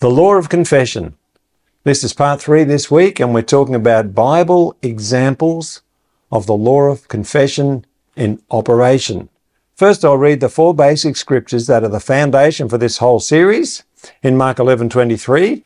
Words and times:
The 0.00 0.08
Law 0.08 0.36
of 0.36 0.48
Confession. 0.48 1.16
This 1.82 2.04
is 2.04 2.12
part 2.12 2.40
three 2.40 2.62
this 2.62 2.88
week, 2.88 3.18
and 3.18 3.34
we're 3.34 3.42
talking 3.42 3.74
about 3.74 4.14
Bible 4.14 4.76
examples 4.80 5.82
of 6.30 6.46
the 6.46 6.54
law 6.54 6.82
of 6.82 7.08
confession 7.08 7.84
in 8.14 8.40
operation. 8.48 9.28
First, 9.74 10.04
I'll 10.04 10.16
read 10.16 10.38
the 10.38 10.48
four 10.48 10.72
basic 10.72 11.16
scriptures 11.16 11.66
that 11.66 11.82
are 11.82 11.88
the 11.88 11.98
foundation 11.98 12.68
for 12.68 12.78
this 12.78 12.98
whole 12.98 13.18
series. 13.18 13.82
In 14.22 14.36
Mark 14.36 14.58
11:23, 14.58 15.64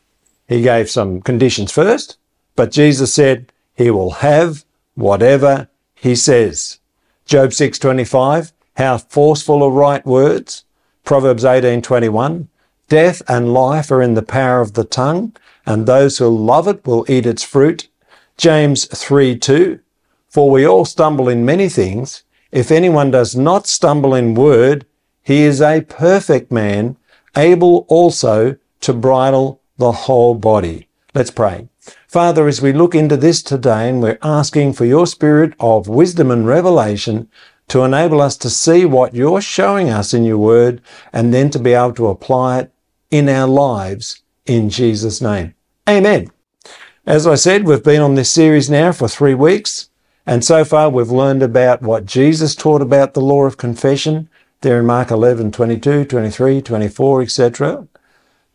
he 0.48 0.62
gave 0.62 0.88
some 0.88 1.20
conditions 1.20 1.70
first, 1.70 2.16
but 2.56 2.70
Jesus 2.70 3.12
said 3.12 3.52
he 3.74 3.90
will 3.90 4.22
have 4.22 4.64
whatever 4.94 5.68
he 5.94 6.16
says. 6.16 6.78
Job 7.26 7.52
6:25, 7.52 8.54
how 8.78 8.96
forceful 8.96 9.62
are 9.62 9.70
right 9.70 10.06
words. 10.06 10.64
Proverbs 11.04 11.44
18:21, 11.44 12.48
Death 12.92 13.22
and 13.26 13.54
life 13.54 13.90
are 13.90 14.02
in 14.02 14.12
the 14.12 14.22
power 14.22 14.60
of 14.60 14.74
the 14.74 14.84
tongue, 14.84 15.34
and 15.64 15.86
those 15.86 16.18
who 16.18 16.28
love 16.28 16.68
it 16.68 16.86
will 16.86 17.06
eat 17.08 17.24
its 17.24 17.42
fruit. 17.42 17.88
James 18.36 18.84
3 18.84 19.38
2. 19.38 19.80
For 20.28 20.50
we 20.50 20.66
all 20.66 20.84
stumble 20.84 21.26
in 21.26 21.46
many 21.46 21.70
things. 21.70 22.24
If 22.50 22.70
anyone 22.70 23.10
does 23.10 23.34
not 23.34 23.66
stumble 23.66 24.14
in 24.14 24.34
word, 24.34 24.84
he 25.22 25.40
is 25.40 25.62
a 25.62 25.80
perfect 25.80 26.52
man, 26.52 26.98
able 27.34 27.86
also 27.88 28.56
to 28.82 28.92
bridle 28.92 29.62
the 29.78 29.92
whole 29.92 30.34
body. 30.34 30.86
Let's 31.14 31.30
pray. 31.30 31.70
Father, 32.06 32.46
as 32.46 32.60
we 32.60 32.74
look 32.74 32.94
into 32.94 33.16
this 33.16 33.42
today 33.42 33.88
and 33.88 34.02
we're 34.02 34.18
asking 34.20 34.74
for 34.74 34.84
your 34.84 35.06
spirit 35.06 35.54
of 35.58 35.88
wisdom 35.88 36.30
and 36.30 36.46
revelation 36.46 37.30
to 37.68 37.84
enable 37.84 38.20
us 38.20 38.36
to 38.36 38.50
see 38.50 38.84
what 38.84 39.14
you're 39.14 39.40
showing 39.40 39.88
us 39.88 40.12
in 40.12 40.24
your 40.24 40.36
word 40.36 40.82
and 41.10 41.32
then 41.32 41.48
to 41.48 41.58
be 41.58 41.72
able 41.72 41.94
to 41.94 42.08
apply 42.08 42.58
it 42.58 42.72
in 43.12 43.28
our 43.28 43.46
lives 43.46 44.22
in 44.46 44.70
Jesus' 44.70 45.20
name. 45.20 45.54
Amen. 45.88 46.32
As 47.06 47.26
I 47.26 47.34
said, 47.34 47.64
we've 47.64 47.84
been 47.84 48.00
on 48.00 48.14
this 48.14 48.30
series 48.30 48.70
now 48.70 48.90
for 48.90 49.06
three 49.06 49.34
weeks, 49.34 49.90
and 50.26 50.44
so 50.44 50.64
far 50.64 50.88
we've 50.88 51.10
learned 51.10 51.42
about 51.42 51.82
what 51.82 52.06
Jesus 52.06 52.54
taught 52.54 52.80
about 52.80 53.12
the 53.12 53.20
law 53.20 53.44
of 53.44 53.58
confession 53.58 54.28
there 54.62 54.80
in 54.80 54.86
Mark 54.86 55.10
11, 55.10 55.52
22, 55.52 56.06
23, 56.06 56.62
24, 56.62 57.22
etc. 57.22 57.86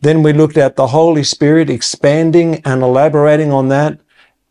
Then 0.00 0.22
we 0.22 0.32
looked 0.32 0.56
at 0.56 0.76
the 0.76 0.88
Holy 0.88 1.22
Spirit 1.22 1.70
expanding 1.70 2.56
and 2.64 2.82
elaborating 2.82 3.52
on 3.52 3.68
that. 3.68 4.00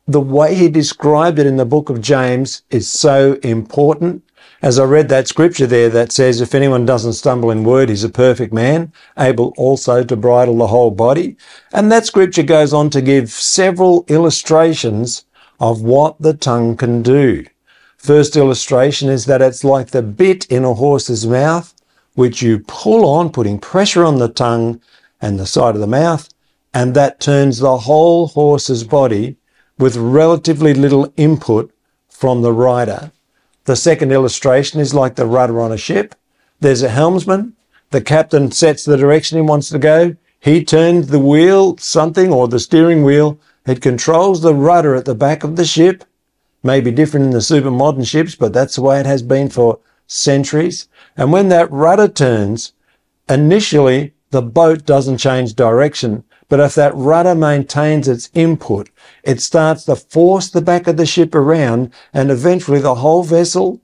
The 0.07 0.21
way 0.21 0.55
he 0.55 0.69
described 0.69 1.37
it 1.37 1.47
in 1.47 1.57
the 1.57 1.65
book 1.65 1.89
of 1.89 1.99
James 1.99 2.61
is 2.69 2.89
so 2.89 3.33
important 3.43 4.23
as 4.61 4.79
I 4.79 4.85
read 4.85 5.09
that 5.09 5.27
scripture 5.27 5.67
there 5.67 5.89
that 5.89 6.11
says, 6.11 6.41
if 6.41 6.55
anyone 6.55 6.85
doesn't 6.85 7.13
stumble 7.13 7.51
in 7.51 7.63
word, 7.63 7.89
he's 7.89 8.03
a 8.03 8.09
perfect 8.09 8.51
man, 8.51 8.91
able 9.17 9.53
also 9.57 10.03
to 10.03 10.15
bridle 10.15 10.57
the 10.57 10.67
whole 10.67 10.91
body. 10.91 11.37
And 11.73 11.91
that 11.91 12.05
scripture 12.05 12.43
goes 12.43 12.73
on 12.73 12.89
to 12.91 13.01
give 13.01 13.29
several 13.29 14.03
illustrations 14.07 15.25
of 15.59 15.81
what 15.81 16.19
the 16.19 16.33
tongue 16.33 16.75
can 16.75 17.03
do. 17.03 17.45
First 17.97 18.35
illustration 18.35 19.09
is 19.09 19.25
that 19.25 19.41
it's 19.41 19.63
like 19.63 19.89
the 19.89 20.01
bit 20.01 20.45
in 20.45 20.63
a 20.63 20.73
horse's 20.73 21.27
mouth, 21.27 21.73
which 22.15 22.41
you 22.41 22.59
pull 22.59 23.05
on, 23.05 23.31
putting 23.31 23.59
pressure 23.59 24.03
on 24.03 24.17
the 24.17 24.29
tongue 24.29 24.81
and 25.21 25.39
the 25.39 25.45
side 25.45 25.75
of 25.75 25.81
the 25.81 25.87
mouth, 25.87 26.29
and 26.73 26.95
that 26.95 27.19
turns 27.19 27.59
the 27.59 27.77
whole 27.77 28.27
horse's 28.27 28.83
body 28.83 29.37
with 29.77 29.95
relatively 29.95 30.73
little 30.73 31.13
input 31.15 31.71
from 32.09 32.41
the 32.41 32.53
rider. 32.53 33.11
The 33.67 33.75
second 33.75 34.13
illustration 34.13 34.79
is 34.79 34.93
like 34.93 35.15
the 35.15 35.25
rudder 35.25 35.59
on 35.59 35.73
a 35.73 35.77
ship. 35.77 36.15
There's 36.61 36.83
a 36.83 36.89
helmsman. 36.89 37.51
The 37.89 37.99
captain 37.99 38.49
sets 38.49 38.85
the 38.85 38.95
direction 38.95 39.37
he 39.37 39.41
wants 39.41 39.67
to 39.69 39.77
go. 39.77 40.15
He 40.39 40.63
turns 40.63 41.07
the 41.07 41.19
wheel, 41.19 41.75
something, 41.77 42.31
or 42.31 42.47
the 42.47 42.61
steering 42.61 43.03
wheel. 43.03 43.37
It 43.65 43.81
controls 43.81 44.41
the 44.41 44.55
rudder 44.55 44.95
at 44.95 45.03
the 45.03 45.15
back 45.15 45.43
of 45.43 45.57
the 45.57 45.65
ship. 45.65 46.05
Maybe 46.63 46.91
different 46.91 47.25
in 47.25 47.31
the 47.33 47.41
super 47.41 47.69
modern 47.69 48.05
ships, 48.05 48.35
but 48.35 48.53
that's 48.53 48.77
the 48.77 48.83
way 48.83 49.01
it 49.01 49.05
has 49.05 49.21
been 49.21 49.49
for 49.49 49.79
centuries. 50.07 50.87
And 51.17 51.33
when 51.33 51.49
that 51.49 51.69
rudder 51.69 52.07
turns, 52.07 52.71
initially 53.27 54.13
the 54.31 54.41
boat 54.41 54.85
doesn't 54.85 55.17
change 55.17 55.55
direction. 55.55 56.23
But 56.49 56.59
if 56.61 56.75
that 56.75 56.95
rudder 56.95 57.35
maintains 57.35 58.07
its 58.07 58.29
input, 58.33 58.89
it 59.23 59.41
starts 59.41 59.83
to 59.85 59.95
force 59.95 60.49
the 60.49 60.61
back 60.61 60.87
of 60.87 60.97
the 60.97 61.05
ship 61.05 61.35
around 61.35 61.91
and 62.13 62.31
eventually 62.31 62.79
the 62.79 62.95
whole 62.95 63.23
vessel 63.23 63.81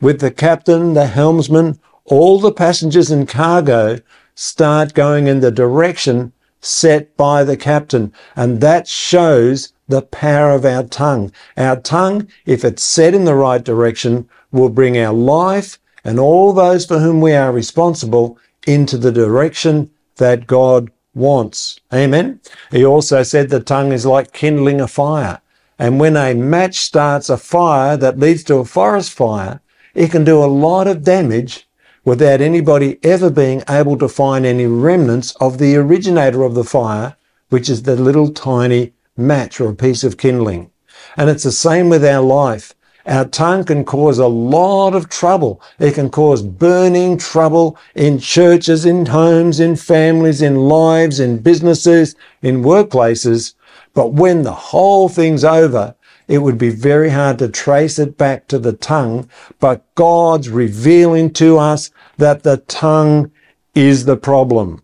with 0.00 0.20
the 0.20 0.30
captain, 0.30 0.94
the 0.94 1.06
helmsman, 1.06 1.78
all 2.04 2.40
the 2.40 2.52
passengers 2.52 3.10
and 3.10 3.28
cargo 3.28 3.98
start 4.34 4.94
going 4.94 5.26
in 5.26 5.40
the 5.40 5.50
direction 5.50 6.32
set 6.60 7.16
by 7.16 7.44
the 7.44 7.56
captain. 7.56 8.12
And 8.34 8.60
that 8.60 8.88
shows 8.88 9.72
the 9.88 10.02
power 10.02 10.52
of 10.52 10.64
our 10.64 10.84
tongue. 10.84 11.32
Our 11.56 11.76
tongue, 11.76 12.28
if 12.44 12.64
it's 12.64 12.82
set 12.82 13.14
in 13.14 13.24
the 13.24 13.34
right 13.34 13.62
direction, 13.62 14.28
will 14.52 14.68
bring 14.68 14.98
our 14.98 15.12
life 15.12 15.78
and 16.04 16.18
all 16.18 16.52
those 16.52 16.86
for 16.86 16.98
whom 16.98 17.20
we 17.20 17.34
are 17.34 17.52
responsible 17.52 18.38
into 18.66 18.96
the 18.96 19.12
direction 19.12 19.90
that 20.16 20.46
God 20.46 20.90
wants. 21.16 21.80
Amen. 21.92 22.40
He 22.70 22.84
also 22.84 23.22
said 23.22 23.48
the 23.48 23.60
tongue 23.60 23.90
is 23.90 24.06
like 24.06 24.32
kindling 24.32 24.80
a 24.80 24.86
fire. 24.86 25.40
And 25.78 25.98
when 25.98 26.16
a 26.16 26.34
match 26.34 26.76
starts 26.76 27.28
a 27.28 27.36
fire 27.36 27.96
that 27.96 28.18
leads 28.18 28.44
to 28.44 28.56
a 28.56 28.64
forest 28.64 29.12
fire, 29.12 29.60
it 29.94 30.10
can 30.10 30.24
do 30.24 30.42
a 30.42 30.46
lot 30.46 30.86
of 30.86 31.02
damage 31.02 31.68
without 32.04 32.40
anybody 32.40 32.98
ever 33.02 33.30
being 33.30 33.62
able 33.68 33.98
to 33.98 34.08
find 34.08 34.46
any 34.46 34.66
remnants 34.66 35.34
of 35.40 35.58
the 35.58 35.74
originator 35.76 36.44
of 36.44 36.54
the 36.54 36.64
fire, 36.64 37.16
which 37.48 37.68
is 37.68 37.82
the 37.82 37.96
little 37.96 38.30
tiny 38.30 38.92
match 39.16 39.60
or 39.60 39.70
a 39.70 39.74
piece 39.74 40.04
of 40.04 40.16
kindling. 40.16 40.70
And 41.16 41.28
it's 41.28 41.44
the 41.44 41.52
same 41.52 41.88
with 41.88 42.04
our 42.04 42.22
life. 42.22 42.74
Our 43.06 43.24
tongue 43.24 43.64
can 43.64 43.84
cause 43.84 44.18
a 44.18 44.26
lot 44.26 44.94
of 44.94 45.08
trouble. 45.08 45.60
It 45.78 45.94
can 45.94 46.10
cause 46.10 46.42
burning 46.42 47.18
trouble 47.18 47.78
in 47.94 48.18
churches, 48.18 48.84
in 48.84 49.06
homes, 49.06 49.60
in 49.60 49.76
families, 49.76 50.42
in 50.42 50.56
lives, 50.56 51.20
in 51.20 51.38
businesses, 51.38 52.16
in 52.42 52.62
workplaces. 52.62 53.54
But 53.94 54.12
when 54.12 54.42
the 54.42 54.52
whole 54.52 55.08
thing's 55.08 55.44
over, 55.44 55.94
it 56.26 56.38
would 56.38 56.58
be 56.58 56.70
very 56.70 57.10
hard 57.10 57.38
to 57.38 57.48
trace 57.48 58.00
it 58.00 58.18
back 58.18 58.48
to 58.48 58.58
the 58.58 58.72
tongue. 58.72 59.30
But 59.60 59.84
God's 59.94 60.48
revealing 60.48 61.32
to 61.34 61.58
us 61.58 61.90
that 62.16 62.42
the 62.42 62.56
tongue 62.56 63.30
is 63.76 64.06
the 64.06 64.16
problem. 64.16 64.82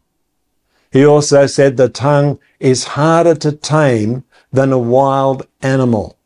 He 0.92 1.04
also 1.04 1.46
said 1.46 1.76
the 1.76 1.88
tongue 1.88 2.38
is 2.60 2.84
harder 2.84 3.34
to 3.36 3.50
tame 3.50 4.22
than 4.52 4.72
a 4.72 4.78
wild 4.78 5.48
animal. 5.62 6.16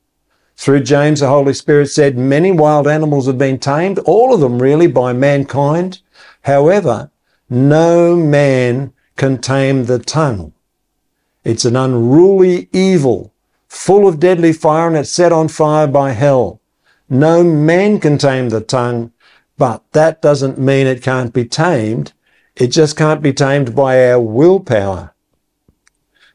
Through 0.56 0.84
James, 0.84 1.21
the 1.21 1.28
Holy 1.28 1.53
Spirit 1.53 1.89
said 1.89 2.17
many 2.17 2.50
wild 2.50 2.89
animals 2.89 3.27
have 3.27 3.39
been 3.39 3.59
tamed, 3.59 3.99
all 4.00 4.33
of 4.33 4.41
them 4.41 4.61
really 4.61 4.87
by 4.87 5.12
mankind. 5.12 6.00
However, 6.43 7.11
no 7.50 8.17
man 8.17 8.93
can 9.16 9.39
tame 9.39 9.84
the 9.84 9.99
tongue. 9.99 10.53
It's 11.45 11.65
an 11.65 11.77
unruly 11.77 12.69
evil, 12.72 13.33
full 13.69 14.09
of 14.09 14.19
deadly 14.19 14.53
fire, 14.53 14.89
and 14.89 14.97
it's 14.97 15.11
set 15.11 15.33
on 15.33 15.49
fire 15.49 15.87
by 15.87 16.12
hell. 16.12 16.61
No 17.09 17.45
man 17.45 18.00
can 18.00 18.19
tame 18.19 18.49
the 18.49 18.61
tongue, 18.61 19.12
but 19.56 19.84
that 19.93 20.21
doesn't 20.22 20.59
mean 20.59 20.87
it 20.87 21.03
can't 21.03 21.33
be 21.33 21.45
tamed. 21.45 22.12
It 22.56 22.69
just 22.69 22.97
can't 22.97 23.22
be 23.22 23.33
tamed 23.33 23.77
by 23.77 24.11
our 24.11 24.19
willpower. 24.19 25.15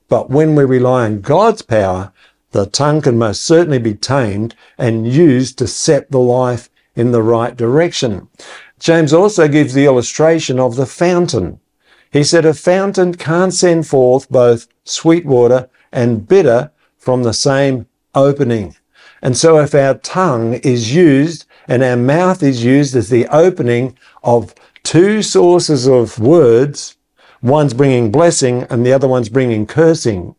But 0.07 0.29
when 0.29 0.55
we 0.55 0.63
rely 0.63 1.05
on 1.05 1.21
God's 1.21 1.61
power, 1.61 2.10
the 2.51 2.65
tongue 2.65 3.01
can 3.01 3.17
most 3.17 3.43
certainly 3.43 3.79
be 3.79 3.93
tamed 3.93 4.55
and 4.77 5.07
used 5.07 5.57
to 5.57 5.67
set 5.67 6.11
the 6.11 6.19
life 6.19 6.69
in 6.95 7.11
the 7.11 7.23
right 7.23 7.55
direction. 7.55 8.27
James 8.79 9.13
also 9.13 9.47
gives 9.47 9.73
the 9.73 9.85
illustration 9.85 10.59
of 10.59 10.75
the 10.75 10.85
fountain. 10.85 11.59
He 12.11 12.23
said 12.23 12.45
a 12.45 12.53
fountain 12.53 13.13
can't 13.13 13.53
send 13.53 13.87
forth 13.87 14.29
both 14.29 14.67
sweet 14.83 15.25
water 15.25 15.69
and 15.91 16.27
bitter 16.27 16.71
from 16.97 17.23
the 17.23 17.33
same 17.33 17.87
opening. 18.13 18.75
And 19.21 19.37
so 19.37 19.59
if 19.59 19.73
our 19.73 19.93
tongue 19.95 20.55
is 20.55 20.93
used 20.93 21.45
and 21.67 21.83
our 21.83 21.95
mouth 21.95 22.43
is 22.43 22.63
used 22.65 22.95
as 22.95 23.09
the 23.09 23.27
opening 23.27 23.97
of 24.23 24.53
two 24.83 25.21
sources 25.21 25.87
of 25.87 26.19
words, 26.19 26.97
one's 27.41 27.73
bringing 27.73 28.11
blessing 28.11 28.63
and 28.69 28.85
the 28.85 28.93
other 28.93 29.07
one's 29.07 29.29
bringing 29.29 29.65
cursing, 29.65 30.35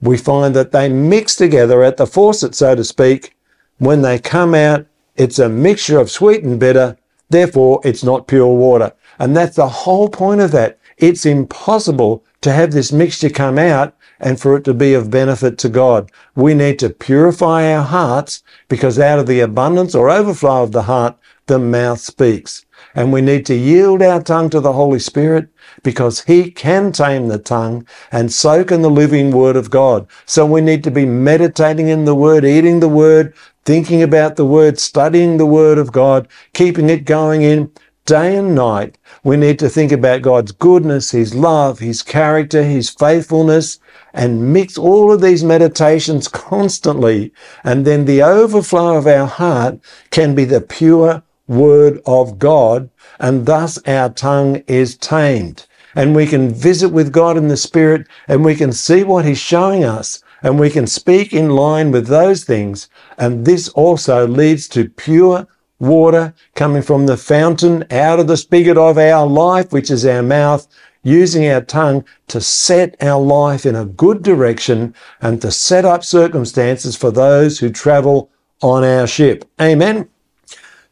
we 0.00 0.16
find 0.16 0.54
that 0.54 0.72
they 0.72 0.88
mix 0.88 1.34
together 1.34 1.82
at 1.82 1.96
the 1.96 2.06
faucet, 2.06 2.54
so 2.54 2.74
to 2.74 2.84
speak. 2.84 3.36
When 3.78 4.02
they 4.02 4.18
come 4.18 4.54
out, 4.54 4.86
it's 5.16 5.38
a 5.38 5.48
mixture 5.48 5.98
of 5.98 6.10
sweet 6.10 6.44
and 6.44 6.60
bitter. 6.60 6.96
Therefore, 7.30 7.80
it's 7.84 8.04
not 8.04 8.28
pure 8.28 8.54
water. 8.54 8.92
And 9.18 9.36
that's 9.36 9.56
the 9.56 9.68
whole 9.68 10.08
point 10.08 10.40
of 10.40 10.52
that. 10.52 10.78
It's 10.96 11.26
impossible 11.26 12.24
to 12.40 12.52
have 12.52 12.72
this 12.72 12.92
mixture 12.92 13.28
come 13.28 13.58
out 13.58 13.94
and 14.20 14.40
for 14.40 14.56
it 14.56 14.64
to 14.64 14.74
be 14.74 14.94
of 14.94 15.10
benefit 15.10 15.58
to 15.58 15.68
God. 15.68 16.10
We 16.34 16.54
need 16.54 16.78
to 16.80 16.90
purify 16.90 17.72
our 17.72 17.84
hearts 17.84 18.42
because 18.68 18.98
out 18.98 19.18
of 19.18 19.26
the 19.26 19.40
abundance 19.40 19.94
or 19.94 20.10
overflow 20.10 20.62
of 20.62 20.72
the 20.72 20.82
heart, 20.82 21.16
the 21.46 21.58
mouth 21.58 22.00
speaks. 22.00 22.64
And 22.94 23.12
we 23.12 23.20
need 23.20 23.46
to 23.46 23.54
yield 23.54 24.02
our 24.02 24.22
tongue 24.22 24.50
to 24.50 24.60
the 24.60 24.72
Holy 24.72 24.98
Spirit 24.98 25.48
because 25.82 26.22
he 26.24 26.50
can 26.50 26.92
tame 26.92 27.28
the 27.28 27.38
tongue 27.38 27.86
and 28.10 28.32
so 28.32 28.64
can 28.64 28.82
the 28.82 28.90
living 28.90 29.30
word 29.30 29.56
of 29.56 29.70
God. 29.70 30.06
So 30.26 30.44
we 30.46 30.60
need 30.60 30.84
to 30.84 30.90
be 30.90 31.06
meditating 31.06 31.88
in 31.88 32.04
the 32.04 32.14
word, 32.14 32.44
eating 32.44 32.80
the 32.80 32.88
word, 32.88 33.34
thinking 33.64 34.02
about 34.02 34.36
the 34.36 34.46
word, 34.46 34.78
studying 34.78 35.36
the 35.36 35.46
word 35.46 35.78
of 35.78 35.92
God, 35.92 36.28
keeping 36.52 36.88
it 36.88 37.04
going 37.04 37.42
in 37.42 37.70
day 38.08 38.34
and 38.36 38.54
night. 38.54 38.96
We 39.22 39.36
need 39.36 39.58
to 39.58 39.68
think 39.68 39.92
about 39.92 40.22
God's 40.22 40.52
goodness, 40.52 41.10
his 41.10 41.34
love, 41.34 41.78
his 41.78 42.02
character, 42.02 42.62
his 42.62 42.88
faithfulness, 42.88 43.78
and 44.14 44.50
mix 44.50 44.78
all 44.78 45.12
of 45.12 45.20
these 45.20 45.44
meditations 45.44 46.26
constantly. 46.50 47.32
And 47.62 47.84
then 47.84 48.06
the 48.06 48.22
overflow 48.22 48.96
of 48.96 49.06
our 49.06 49.26
heart 49.26 49.78
can 50.10 50.34
be 50.34 50.46
the 50.46 50.62
pure 50.62 51.22
word 51.46 52.00
of 52.06 52.38
God, 52.38 52.88
and 53.20 53.44
thus 53.44 53.78
our 53.86 54.08
tongue 54.08 54.62
is 54.66 54.96
tamed. 54.96 55.66
And 55.94 56.14
we 56.14 56.26
can 56.26 56.52
visit 56.52 56.88
with 56.90 57.12
God 57.12 57.36
in 57.36 57.48
the 57.48 57.56
Spirit, 57.56 58.06
and 58.26 58.44
we 58.44 58.54
can 58.54 58.72
see 58.72 59.04
what 59.04 59.24
He's 59.24 59.38
showing 59.38 59.84
us, 59.84 60.22
and 60.42 60.58
we 60.58 60.70
can 60.70 60.86
speak 60.86 61.32
in 61.32 61.50
line 61.50 61.90
with 61.90 62.06
those 62.06 62.44
things. 62.44 62.88
And 63.16 63.44
this 63.44 63.68
also 63.70 64.26
leads 64.26 64.68
to 64.68 64.88
pure 64.88 65.46
water 65.80 66.34
coming 66.54 66.82
from 66.82 67.06
the 67.06 67.16
fountain 67.16 67.84
out 67.90 68.20
of 68.20 68.26
the 68.26 68.36
spigot 68.36 68.76
of 68.76 68.98
our 68.98 69.26
life, 69.26 69.72
which 69.72 69.90
is 69.90 70.04
our 70.04 70.22
mouth, 70.22 70.66
using 71.02 71.48
our 71.48 71.60
tongue 71.60 72.04
to 72.26 72.40
set 72.40 72.96
our 73.02 73.20
life 73.20 73.64
in 73.64 73.76
a 73.76 73.84
good 73.84 74.22
direction 74.22 74.94
and 75.20 75.40
to 75.40 75.50
set 75.50 75.84
up 75.84 76.04
circumstances 76.04 76.96
for 76.96 77.10
those 77.10 77.58
who 77.58 77.70
travel 77.70 78.30
on 78.60 78.84
our 78.84 79.06
ship. 79.06 79.44
Amen. 79.60 80.08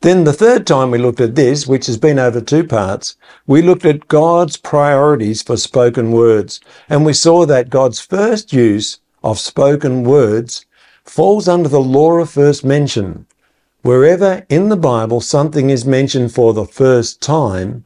Then 0.03 0.25
the 0.25 0.33
third 0.33 0.67
time 0.67 0.91
we 0.91 0.99
looked 0.99 1.21
at 1.21 1.35
this, 1.35 1.67
which 1.67 1.87
has 1.87 1.97
been 1.97 2.19
over 2.19 2.41
two 2.41 2.65
parts, 2.65 3.17
we 3.47 3.63
looked 3.63 3.85
at 3.85 4.09
God's 4.09 4.57
priorities 4.57 5.43
for 5.43 5.57
spoken 5.57 6.13
words. 6.13 6.61
And 6.89 7.05
we 7.05 7.13
saw 7.13 7.47
that 7.47 7.71
God's 7.71 8.01
first 8.01 8.53
use 8.53 9.01
of 9.25 9.39
spoken 9.39 10.05
words 10.05 10.67
falls 11.05 11.49
under 11.49 11.69
the 11.69 11.81
law 11.81 12.19
of 12.19 12.31
first 12.31 12.65
mention. 12.65 13.27
Wherever 13.83 14.45
in 14.49 14.69
the 14.69 14.77
Bible 14.77 15.21
something 15.21 15.71
is 15.71 15.85
mentioned 15.85 16.33
for 16.33 16.53
the 16.53 16.67
first 16.67 17.21
time, 17.21 17.85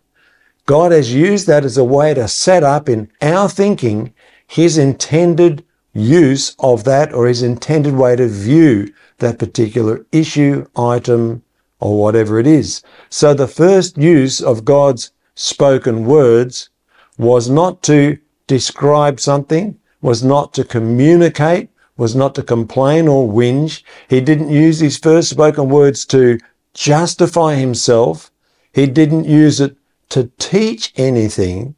God 0.66 0.92
has 0.92 1.12
used 1.14 1.46
that 1.46 1.64
as 1.64 1.76
a 1.76 1.84
way 1.84 2.14
to 2.14 2.26
set 2.28 2.62
up 2.62 2.88
in 2.88 3.10
our 3.20 3.48
thinking 3.48 4.12
his 4.46 4.78
intended 4.78 5.64
use 5.92 6.56
of 6.58 6.84
that 6.84 7.12
or 7.12 7.26
his 7.26 7.42
intended 7.42 7.94
way 7.94 8.16
to 8.16 8.28
view 8.28 8.92
that 9.18 9.38
particular 9.38 10.04
issue, 10.12 10.66
item, 10.76 11.42
or 11.80 11.98
whatever 11.98 12.38
it 12.38 12.46
is. 12.46 12.82
So 13.08 13.34
the 13.34 13.48
first 13.48 13.98
use 13.98 14.40
of 14.40 14.64
God's 14.64 15.12
spoken 15.34 16.04
words 16.04 16.70
was 17.18 17.50
not 17.50 17.82
to 17.84 18.18
describe 18.46 19.18
something, 19.20 19.78
was 20.00 20.22
not 20.22 20.54
to 20.54 20.64
communicate, 20.64 21.70
was 21.96 22.14
not 22.14 22.34
to 22.34 22.42
complain 22.42 23.08
or 23.08 23.28
whinge. 23.28 23.82
He 24.08 24.20
didn't 24.20 24.50
use 24.50 24.80
his 24.80 24.98
first 24.98 25.30
spoken 25.30 25.68
words 25.68 26.04
to 26.06 26.38
justify 26.74 27.56
himself. 27.56 28.30
He 28.72 28.86
didn't 28.86 29.26
use 29.26 29.60
it 29.60 29.76
to 30.10 30.30
teach 30.38 30.92
anything. 30.96 31.74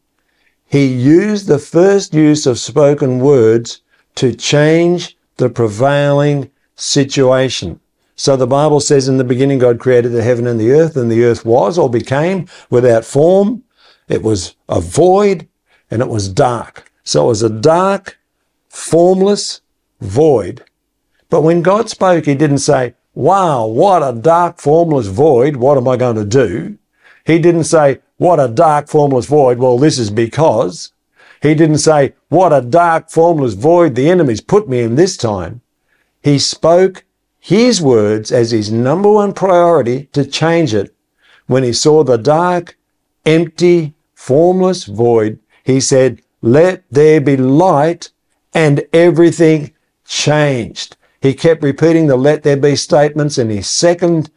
He 0.65 0.87
used 0.87 1.47
the 1.47 1.59
first 1.59 2.15
use 2.15 2.47
of 2.47 2.59
spoken 2.59 3.21
words 3.21 3.83
to 4.15 4.35
change 4.35 5.17
the 5.37 5.51
prevailing 5.51 6.51
situation. 6.77 7.81
So 8.23 8.37
the 8.37 8.47
Bible 8.47 8.79
says 8.79 9.09
in 9.09 9.17
the 9.17 9.25
beginning 9.25 9.59
God 9.59 9.81
created 9.81 10.13
the 10.13 10.23
heaven 10.23 10.47
and 10.47 10.61
the 10.61 10.71
earth, 10.71 10.97
and 10.97 11.11
the 11.11 11.25
earth 11.25 11.45
was 11.45 11.77
or 11.77 11.91
became 11.91 12.47
without 12.71 13.05
form. 13.05 13.65
It 14.09 14.23
was 14.23 14.55
a 14.69 14.81
void 14.81 15.49
and 15.91 16.01
it 16.01 16.09
was 16.09 16.29
dark. 16.29 16.89
So 17.03 17.25
it 17.25 17.27
was 17.27 17.43
a 17.43 17.51
dark, 17.51 18.21
formless 18.69 19.61
void. 20.01 20.65
But 21.31 21.41
when 21.41 21.63
God 21.63 21.91
spoke, 21.91 22.27
he 22.27 22.37
didn't 22.37 22.59
say, 22.59 22.95
Wow, 23.13 23.67
what 23.67 24.05
a 24.05 24.17
dark, 24.17 24.61
formless 24.61 25.09
void. 25.09 25.57
What 25.57 25.77
am 25.77 25.89
I 25.89 25.97
going 25.97 26.15
to 26.15 26.25
do? 26.25 26.79
He 27.27 27.41
didn't 27.41 27.65
say, 27.65 28.03
What 28.19 28.39
a 28.39 28.47
dark, 28.47 28.87
formless 28.87 29.27
void. 29.27 29.59
Well, 29.59 29.79
this 29.79 29.99
is 29.99 30.13
because. 30.13 30.93
He 31.43 31.57
didn't 31.57 31.79
say, 31.79 32.15
What 32.29 32.53
a 32.53 32.61
dark, 32.61 33.11
formless 33.11 33.55
void 33.55 33.97
the 33.97 34.09
enemy's 34.09 34.41
put 34.41 34.69
me 34.69 34.79
in 34.79 34.95
this 34.95 35.17
time. 35.17 35.61
He 36.23 36.39
spoke 36.39 37.05
his 37.45 37.83
words 37.83 38.31
as 38.31 38.53
his 38.53 38.71
number 38.71 39.11
one 39.11 39.33
priority 39.33 40.05
to 40.13 40.25
change 40.25 40.73
it. 40.73 40.95
When 41.49 41.65
he 41.65 41.73
saw 41.73 42.05
the 42.05 42.17
dark, 42.17 42.79
empty, 43.27 43.95
formless 44.15 44.85
void, 44.85 45.41
he 45.65 45.81
said, 45.81 46.23
Let 46.41 46.85
there 46.89 47.21
be 47.21 47.37
light, 47.37 48.11
and 48.55 48.85
everything 48.93 49.73
changed. 50.07 50.97
He 51.21 51.35
kept 51.35 51.65
repeating 51.65 52.07
the 52.07 52.17
let 52.17 52.45
there 52.45 52.57
be 52.57 52.77
statements, 52.77 53.39
and 53.39 53.51
his 53.51 53.69
second 53.69 54.31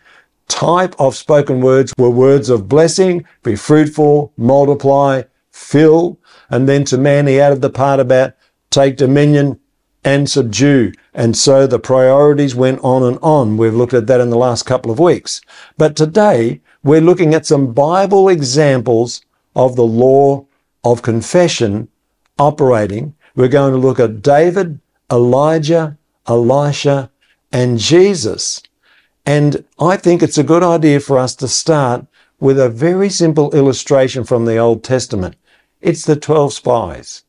type 0.48 0.96
of 0.98 1.16
spoken 1.16 1.62
words 1.62 1.94
were 2.00 2.10
words 2.10 2.50
of 2.50 2.68
blessing, 2.68 3.24
be 3.44 3.56
fruitful, 3.56 4.34
multiply, 4.36 5.22
fill, 5.52 6.18
and 6.50 6.68
then 6.68 6.84
to 6.86 6.98
man 6.98 7.28
he 7.28 7.40
added 7.40 7.62
the 7.62 7.70
part 7.70 8.00
about 8.00 8.34
take 8.72 8.98
dominion, 8.98 9.60
and 10.06 10.30
subdue. 10.30 10.94
And 11.16 11.36
so 11.36 11.66
the 11.66 11.80
priorities 11.80 12.54
went 12.56 12.80
on 12.84 13.04
and 13.04 13.18
on. 13.24 13.58
We've 13.58 13.74
looked 13.74 13.96
at 13.96 14.06
that 14.08 14.22
in 14.22 14.30
the 14.30 14.38
last 14.38 14.64
couple 14.64 14.92
of 14.92 15.00
weeks. 15.00 15.42
But 15.78 15.96
today 15.96 16.62
we're 16.84 17.02
looking 17.02 17.34
at 17.34 17.48
some 17.48 17.74
Bible 17.74 18.30
examples 18.30 19.26
of 19.56 19.76
the 19.76 19.84
law 19.84 20.46
of 20.84 21.02
confession 21.02 21.90
operating. 22.38 23.16
We're 23.36 23.48
going 23.48 23.74
to 23.74 23.80
look 23.80 24.00
at 24.00 24.22
David, 24.22 24.80
Elijah, 25.12 25.98
Elisha, 26.28 27.10
and 27.52 27.80
Jesus. 27.80 28.62
And 29.26 29.66
I 29.80 29.98
think 29.98 30.22
it's 30.22 30.38
a 30.38 30.44
good 30.44 30.62
idea 30.64 31.00
for 31.00 31.18
us 31.18 31.36
to 31.38 31.48
start 31.48 32.06
with 32.40 32.60
a 32.60 32.70
very 32.70 33.10
simple 33.10 33.52
illustration 33.56 34.24
from 34.24 34.46
the 34.46 34.58
Old 34.58 34.84
Testament. 34.84 35.36
It's 35.82 36.06
the 36.06 36.16
12 36.16 36.54
spies. 36.54 37.25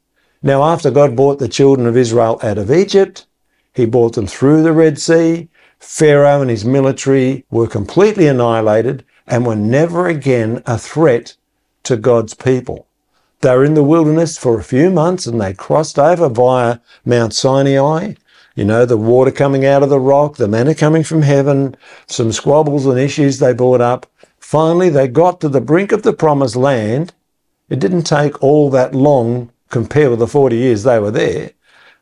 Now, 0.46 0.62
after 0.62 0.92
God 0.92 1.16
brought 1.16 1.40
the 1.40 1.48
children 1.48 1.88
of 1.88 1.96
Israel 1.96 2.38
out 2.40 2.56
of 2.56 2.70
Egypt, 2.70 3.26
he 3.74 3.84
brought 3.84 4.14
them 4.14 4.28
through 4.28 4.62
the 4.62 4.72
Red 4.72 4.96
Sea. 4.96 5.48
Pharaoh 5.80 6.40
and 6.40 6.48
his 6.48 6.64
military 6.64 7.44
were 7.50 7.66
completely 7.66 8.28
annihilated 8.28 9.04
and 9.26 9.44
were 9.44 9.56
never 9.56 10.06
again 10.06 10.62
a 10.64 10.78
threat 10.78 11.34
to 11.82 11.96
God's 11.96 12.34
people. 12.34 12.86
They 13.40 13.56
were 13.56 13.64
in 13.64 13.74
the 13.74 13.82
wilderness 13.82 14.38
for 14.38 14.56
a 14.56 14.62
few 14.62 14.88
months 14.88 15.26
and 15.26 15.40
they 15.40 15.52
crossed 15.52 15.98
over 15.98 16.28
via 16.28 16.78
Mount 17.04 17.34
Sinai. 17.34 18.14
You 18.54 18.66
know, 18.66 18.86
the 18.86 18.96
water 18.96 19.32
coming 19.32 19.66
out 19.66 19.82
of 19.82 19.90
the 19.90 19.98
rock, 19.98 20.36
the 20.36 20.46
manna 20.46 20.76
coming 20.76 21.02
from 21.02 21.22
heaven, 21.22 21.76
some 22.06 22.30
squabbles 22.30 22.86
and 22.86 23.00
issues 23.00 23.40
they 23.40 23.52
brought 23.52 23.80
up. 23.80 24.06
Finally, 24.38 24.90
they 24.90 25.08
got 25.08 25.40
to 25.40 25.48
the 25.48 25.60
brink 25.60 25.90
of 25.90 26.04
the 26.04 26.12
promised 26.12 26.54
land. 26.54 27.14
It 27.68 27.80
didn't 27.80 28.04
take 28.04 28.40
all 28.40 28.70
that 28.70 28.94
long 28.94 29.50
compare 29.70 30.10
with 30.10 30.18
the 30.18 30.26
40 30.26 30.56
years 30.56 30.82
they 30.82 30.98
were 30.98 31.10
there. 31.10 31.52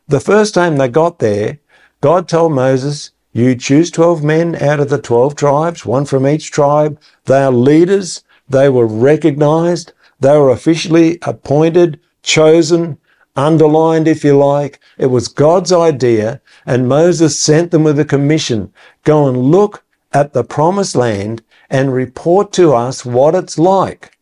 The 0.07 0.19
first 0.19 0.53
time 0.53 0.77
they 0.77 0.87
got 0.87 1.19
there, 1.19 1.59
God 2.01 2.27
told 2.27 2.51
Moses, 2.53 3.11
You 3.33 3.55
choose 3.55 3.89
12 3.89 4.23
men 4.23 4.55
out 4.55 4.79
of 4.79 4.89
the 4.89 5.01
12 5.01 5.35
tribes, 5.35 5.85
one 5.85 6.05
from 6.05 6.27
each 6.27 6.51
tribe. 6.51 6.99
They 7.25 7.43
are 7.43 7.51
leaders. 7.51 8.23
They 8.47 8.69
were 8.69 8.85
recognized. 8.85 9.93
They 10.19 10.37
were 10.37 10.51
officially 10.51 11.17
appointed, 11.23 11.99
chosen, 12.21 12.97
underlined, 13.35 14.07
if 14.07 14.23
you 14.23 14.37
like. 14.37 14.79
It 14.97 15.07
was 15.07 15.27
God's 15.27 15.71
idea, 15.71 16.41
and 16.65 16.87
Moses 16.87 17.39
sent 17.39 17.71
them 17.71 17.83
with 17.83 17.99
a 17.99 18.05
commission 18.05 18.71
go 19.03 19.27
and 19.27 19.37
look 19.37 19.83
at 20.13 20.33
the 20.33 20.43
promised 20.43 20.95
land 20.95 21.43
and 21.69 21.93
report 21.93 22.53
to 22.53 22.73
us 22.73 23.05
what 23.05 23.35
it's 23.35 23.57
like, 23.57 24.17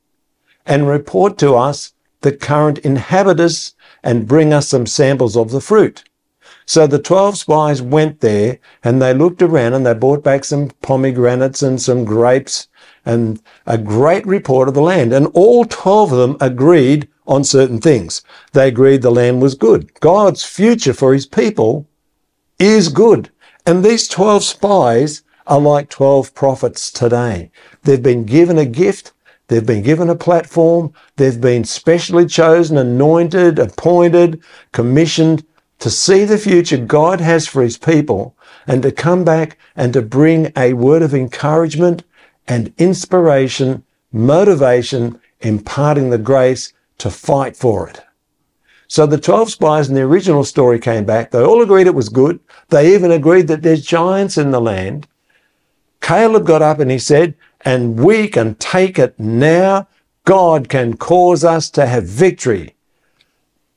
and 0.65 0.87
report 0.87 1.37
to 1.37 1.55
us 1.55 1.92
the 2.23 2.31
current 2.31 2.79
inhabitants 2.79 3.75
and 4.03 4.27
bring 4.27 4.51
us 4.51 4.67
some 4.67 4.85
samples 4.85 5.37
of 5.37 5.51
the 5.51 5.61
fruit. 5.61 6.03
So 6.65 6.87
the 6.87 6.99
12 6.99 7.37
spies 7.37 7.81
went 7.81 8.21
there 8.21 8.59
and 8.83 9.01
they 9.01 9.13
looked 9.13 9.41
around 9.41 9.73
and 9.73 9.85
they 9.85 9.93
brought 9.93 10.23
back 10.23 10.45
some 10.45 10.71
pomegranates 10.81 11.61
and 11.61 11.81
some 11.81 12.05
grapes 12.05 12.67
and 13.05 13.41
a 13.65 13.77
great 13.77 14.25
report 14.25 14.67
of 14.67 14.73
the 14.73 14.81
land. 14.81 15.13
And 15.13 15.27
all 15.33 15.65
12 15.65 16.11
of 16.11 16.17
them 16.17 16.37
agreed 16.39 17.07
on 17.27 17.43
certain 17.43 17.79
things. 17.79 18.21
They 18.53 18.67
agreed 18.67 19.01
the 19.01 19.11
land 19.11 19.41
was 19.41 19.55
good. 19.55 19.93
God's 19.99 20.43
future 20.43 20.93
for 20.93 21.13
his 21.13 21.25
people 21.25 21.87
is 22.59 22.89
good. 22.89 23.29
And 23.65 23.83
these 23.83 24.07
12 24.07 24.43
spies 24.43 25.23
are 25.47 25.59
like 25.59 25.89
12 25.89 26.33
prophets 26.33 26.91
today. 26.91 27.51
They've 27.83 28.01
been 28.01 28.25
given 28.25 28.57
a 28.57 28.65
gift 28.65 29.12
They've 29.47 29.65
been 29.65 29.83
given 29.83 30.09
a 30.09 30.15
platform. 30.15 30.93
They've 31.17 31.39
been 31.39 31.63
specially 31.63 32.25
chosen, 32.25 32.77
anointed, 32.77 33.59
appointed, 33.59 34.41
commissioned 34.71 35.45
to 35.79 35.89
see 35.89 36.23
the 36.23 36.37
future 36.37 36.77
God 36.77 37.19
has 37.19 37.45
for 37.45 37.61
his 37.61 37.77
people 37.77 38.37
and 38.67 38.81
to 38.83 38.91
come 38.91 39.23
back 39.23 39.57
and 39.75 39.91
to 39.93 40.01
bring 40.01 40.51
a 40.55 40.73
word 40.73 41.01
of 41.01 41.13
encouragement 41.13 42.03
and 42.47 42.73
inspiration, 42.77 43.83
motivation, 44.11 45.19
imparting 45.41 46.09
the 46.09 46.17
grace 46.17 46.71
to 46.99 47.09
fight 47.09 47.57
for 47.57 47.89
it. 47.89 48.01
So 48.87 49.05
the 49.05 49.17
12 49.17 49.49
spies 49.49 49.89
in 49.89 49.95
the 49.95 50.01
original 50.01 50.43
story 50.43 50.79
came 50.79 51.03
back. 51.03 51.31
They 51.31 51.43
all 51.43 51.61
agreed 51.61 51.87
it 51.87 51.95
was 51.95 52.09
good. 52.09 52.39
They 52.69 52.93
even 52.93 53.11
agreed 53.11 53.47
that 53.47 53.61
there's 53.61 53.85
giants 53.85 54.37
in 54.37 54.51
the 54.51 54.61
land. 54.61 55.07
Caleb 55.99 56.45
got 56.45 56.61
up 56.61 56.79
and 56.79 56.91
he 56.91 56.99
said, 56.99 57.33
and 57.65 57.99
we 57.99 58.27
can 58.27 58.55
take 58.55 58.99
it 58.99 59.19
now. 59.19 59.87
God 60.25 60.69
can 60.69 60.95
cause 60.95 61.43
us 61.43 61.69
to 61.71 61.85
have 61.85 62.05
victory. 62.05 62.75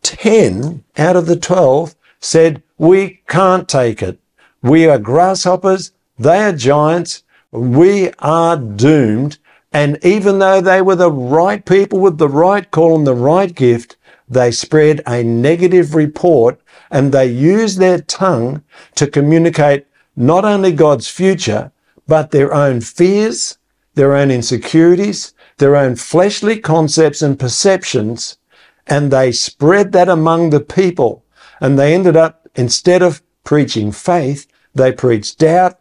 10 0.02 0.85
out 0.97 1.16
of 1.16 1.26
the 1.26 1.37
12 1.37 1.95
said, 2.21 2.62
we 2.78 3.23
can't 3.28 3.69
take 3.69 4.02
it. 4.02 4.19
We 4.62 4.87
are 4.87 4.99
grasshoppers. 4.99 5.93
They 6.19 6.38
are 6.38 6.52
giants. 6.52 7.25
We 7.50 8.11
are 8.19 8.57
doomed. 8.57 9.38
And 9.73 9.99
even 10.02 10.38
though 10.38 10.61
they 10.61 10.83
were 10.83 10.97
the 10.97 11.11
right 11.11 11.64
people 11.64 12.00
with 12.00 12.19
the 12.19 12.28
right 12.28 12.71
call 12.71 12.97
and 12.97 13.07
the 13.07 13.14
right 13.14 13.55
gift, 13.55 13.97
they 14.28 14.50
spread 14.50 15.02
a 15.07 15.23
negative 15.23 15.95
report 15.95 16.61
and 16.90 17.12
they 17.12 17.26
used 17.26 17.78
their 17.78 18.00
tongue 18.00 18.62
to 18.95 19.07
communicate 19.07 19.87
not 20.16 20.45
only 20.45 20.73
God's 20.73 21.09
future, 21.09 21.73
but 22.07 22.31
their 22.31 22.55
own 22.55 22.81
fears, 22.81 23.59
their 23.97 24.15
own 24.15 24.31
insecurities, 24.31 25.35
their 25.59 25.75
own 25.75 25.97
fleshly 25.97 26.59
concepts 26.59 27.21
and 27.21 27.38
perceptions, 27.38 28.38
and 28.87 29.11
they 29.11 29.33
spread 29.33 29.91
that 29.93 30.09
among 30.09 30.50
the 30.50 30.61
people. 30.61 31.25
And 31.61 31.79
they 31.79 31.93
ended 31.95 32.17
up, 32.17 32.49
instead 32.55 33.03
of 33.03 33.23
preaching 33.43 33.91
faith, 33.91 34.47
they 34.75 34.93
preached 34.93 35.38
doubt, 35.41 35.81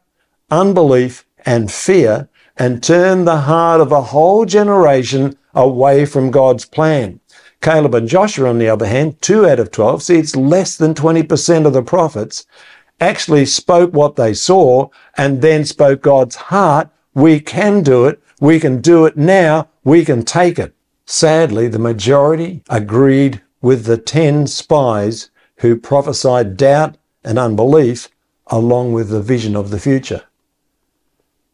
unbelief, 0.50 1.26
and 1.46 1.72
fear, 1.72 2.28
and 2.58 2.82
turned 2.82 3.28
the 3.28 3.42
heart 3.42 3.82
of 3.82 3.92
a 3.92 4.02
whole 4.02 4.46
generation 4.46 5.38
away 5.54 6.06
from 6.06 6.32
God's 6.32 6.66
plan. 6.66 7.20
Caleb 7.62 7.96
and 7.96 8.08
Joshua, 8.08 8.50
on 8.50 8.60
the 8.60 8.70
other 8.70 8.86
hand, 8.86 9.22
two 9.22 9.48
out 9.48 9.60
of 9.60 9.72
12, 9.72 10.04
see, 10.04 10.18
it's 10.18 10.36
less 10.36 10.78
than 10.78 10.94
20% 10.94 11.66
of 11.66 11.74
the 11.74 11.82
prophets, 11.82 12.46
actually 13.02 13.46
spoke 13.46 13.94
what 13.94 14.16
they 14.16 14.34
saw 14.34 14.88
and 15.18 15.42
then 15.42 15.66
spoke 15.66 16.02
God's 16.02 16.36
heart. 16.36 16.90
We 17.16 17.40
can 17.40 17.82
do 17.82 18.06
it. 18.06 18.22
We 18.40 18.60
can 18.60 18.82
do 18.82 19.06
it 19.06 19.18
now. 19.18 19.70
We 19.84 20.06
can 20.06 20.24
take 20.24 20.60
it. 20.60 20.76
Sadly, 21.06 21.68
the 21.68 21.80
majority 21.80 22.62
agreed 22.70 23.42
with 23.62 23.86
the 23.86 23.98
10 23.98 24.48
spies 24.48 25.32
who 25.58 25.78
prophesied 25.78 26.58
doubt 26.58 26.98
and 27.24 27.40
unbelief 27.40 28.10
along 28.48 28.94
with 28.94 29.10
the 29.10 29.22
vision 29.22 29.56
of 29.56 29.70
the 29.72 29.80
future. 29.80 30.24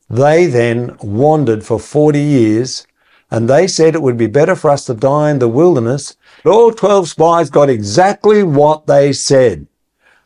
They 0.10 0.48
then 0.48 0.98
wandered 1.02 1.64
for 1.64 1.80
40 1.80 2.20
years 2.20 2.86
and 3.30 3.50
they 3.50 3.68
said 3.68 3.96
it 3.96 4.02
would 4.02 4.18
be 4.18 4.28
better 4.28 4.56
for 4.56 4.70
us 4.70 4.86
to 4.86 4.94
die 4.94 5.30
in 5.30 5.40
the 5.40 5.48
wilderness. 5.48 6.18
All 6.44 6.72
12 6.72 7.08
spies 7.08 7.50
got 7.50 7.70
exactly 7.70 8.44
what 8.44 8.88
they 8.88 9.14
said. 9.14 9.68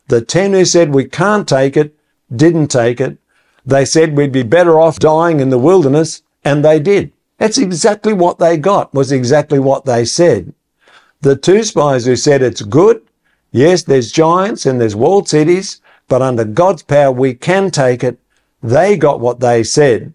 The 0.08 0.22
10 0.22 0.54
who 0.54 0.66
said 0.66 0.94
we 0.94 1.06
can't 1.06 1.48
take 1.48 1.78
it 1.78 1.96
didn't 2.36 2.70
take 2.70 3.00
it. 3.00 3.18
They 3.66 3.86
said 3.86 4.16
we'd 4.16 4.32
be 4.32 4.44
better 4.44 4.80
off 4.80 5.00
dying 5.00 5.40
in 5.40 5.50
the 5.50 5.58
wilderness, 5.58 6.22
and 6.44 6.64
they 6.64 6.80
did. 6.80 7.12
That's 7.38 7.58
exactly 7.58 8.14
what 8.14 8.40
they 8.40 8.58
got, 8.58 8.94
was 8.94 9.12
exactly 9.12 9.60
what 9.60 9.86
they 9.86 10.06
said. 10.06 10.54
The 11.22 11.36
two 11.36 11.64
spies 11.64 12.06
who 12.06 12.16
said 12.16 12.42
it's 12.42 12.62
good, 12.62 13.02
yes, 13.52 13.84
there's 13.84 14.12
giants 14.12 14.66
and 14.66 14.80
there's 14.80 14.96
walled 14.96 15.28
cities, 15.28 15.82
but 16.08 16.22
under 16.22 16.46
God's 16.46 16.84
power 16.84 17.12
we 17.12 17.34
can 17.34 17.72
take 17.72 18.04
it, 18.04 18.20
they 18.62 18.98
got 18.98 19.20
what 19.20 19.40
they 19.40 19.64
said, 19.64 20.14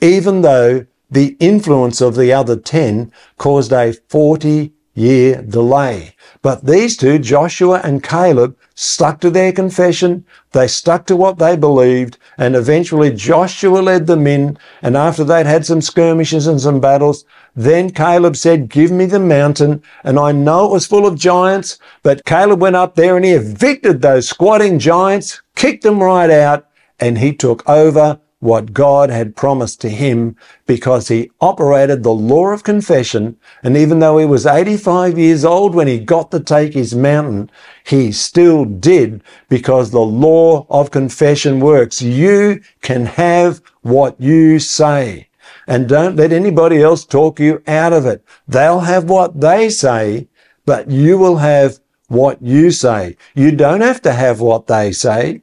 even 0.00 0.42
though 0.42 0.86
the 1.10 1.36
influence 1.40 2.00
of 2.00 2.14
the 2.14 2.32
other 2.32 2.56
10 2.56 3.12
caused 3.36 3.72
a 3.72 3.92
40 4.08 4.72
year 4.94 5.42
delay. 5.42 6.14
But 6.42 6.64
these 6.64 6.96
two, 6.96 7.18
Joshua 7.18 7.80
and 7.84 8.02
Caleb, 8.02 8.56
stuck 8.74 9.20
to 9.20 9.30
their 9.30 9.52
confession. 9.52 10.24
They 10.52 10.66
stuck 10.66 11.06
to 11.06 11.16
what 11.16 11.38
they 11.38 11.56
believed. 11.56 12.18
And 12.36 12.56
eventually 12.56 13.12
Joshua 13.12 13.78
led 13.78 14.06
them 14.06 14.26
in. 14.26 14.58
And 14.82 14.96
after 14.96 15.24
they'd 15.24 15.46
had 15.46 15.64
some 15.64 15.80
skirmishes 15.80 16.46
and 16.46 16.60
some 16.60 16.80
battles, 16.80 17.24
then 17.54 17.90
Caleb 17.90 18.36
said, 18.36 18.68
give 18.68 18.90
me 18.90 19.06
the 19.06 19.20
mountain. 19.20 19.82
And 20.02 20.18
I 20.18 20.32
know 20.32 20.66
it 20.66 20.72
was 20.72 20.86
full 20.86 21.06
of 21.06 21.18
giants, 21.18 21.78
but 22.02 22.24
Caleb 22.24 22.60
went 22.60 22.76
up 22.76 22.94
there 22.94 23.16
and 23.16 23.24
he 23.24 23.32
evicted 23.32 24.02
those 24.02 24.28
squatting 24.28 24.78
giants, 24.78 25.40
kicked 25.54 25.84
them 25.84 26.02
right 26.02 26.30
out, 26.30 26.66
and 26.98 27.18
he 27.18 27.34
took 27.34 27.68
over 27.68 28.20
what 28.44 28.74
God 28.74 29.08
had 29.08 29.36
promised 29.36 29.80
to 29.80 29.88
him 29.88 30.36
because 30.66 31.08
he 31.08 31.30
operated 31.40 32.02
the 32.02 32.12
law 32.12 32.48
of 32.48 32.62
confession. 32.62 33.38
And 33.62 33.74
even 33.74 34.00
though 34.00 34.18
he 34.18 34.26
was 34.26 34.44
85 34.44 35.18
years 35.18 35.46
old 35.46 35.74
when 35.74 35.88
he 35.88 35.98
got 35.98 36.30
to 36.30 36.40
take 36.40 36.74
his 36.74 36.94
mountain, 36.94 37.50
he 37.84 38.12
still 38.12 38.66
did 38.66 39.22
because 39.48 39.90
the 39.90 40.00
law 40.00 40.66
of 40.68 40.90
confession 40.90 41.58
works. 41.58 42.02
You 42.02 42.60
can 42.82 43.06
have 43.06 43.62
what 43.80 44.20
you 44.20 44.58
say. 44.58 45.28
And 45.66 45.88
don't 45.88 46.16
let 46.16 46.30
anybody 46.30 46.82
else 46.82 47.06
talk 47.06 47.40
you 47.40 47.62
out 47.66 47.94
of 47.94 48.04
it. 48.04 48.22
They'll 48.46 48.80
have 48.80 49.08
what 49.08 49.40
they 49.40 49.70
say, 49.70 50.28
but 50.66 50.90
you 50.90 51.16
will 51.16 51.38
have 51.38 51.78
what 52.08 52.42
you 52.42 52.70
say. 52.70 53.16
You 53.34 53.52
don't 53.52 53.80
have 53.80 54.02
to 54.02 54.12
have 54.12 54.42
what 54.42 54.66
they 54.66 54.92
say, 54.92 55.40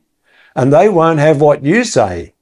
and 0.55 0.71
they 0.71 0.87
won't 0.87 1.17
have 1.17 1.41
what 1.41 1.63
you 1.63 1.83
say. 1.83 2.35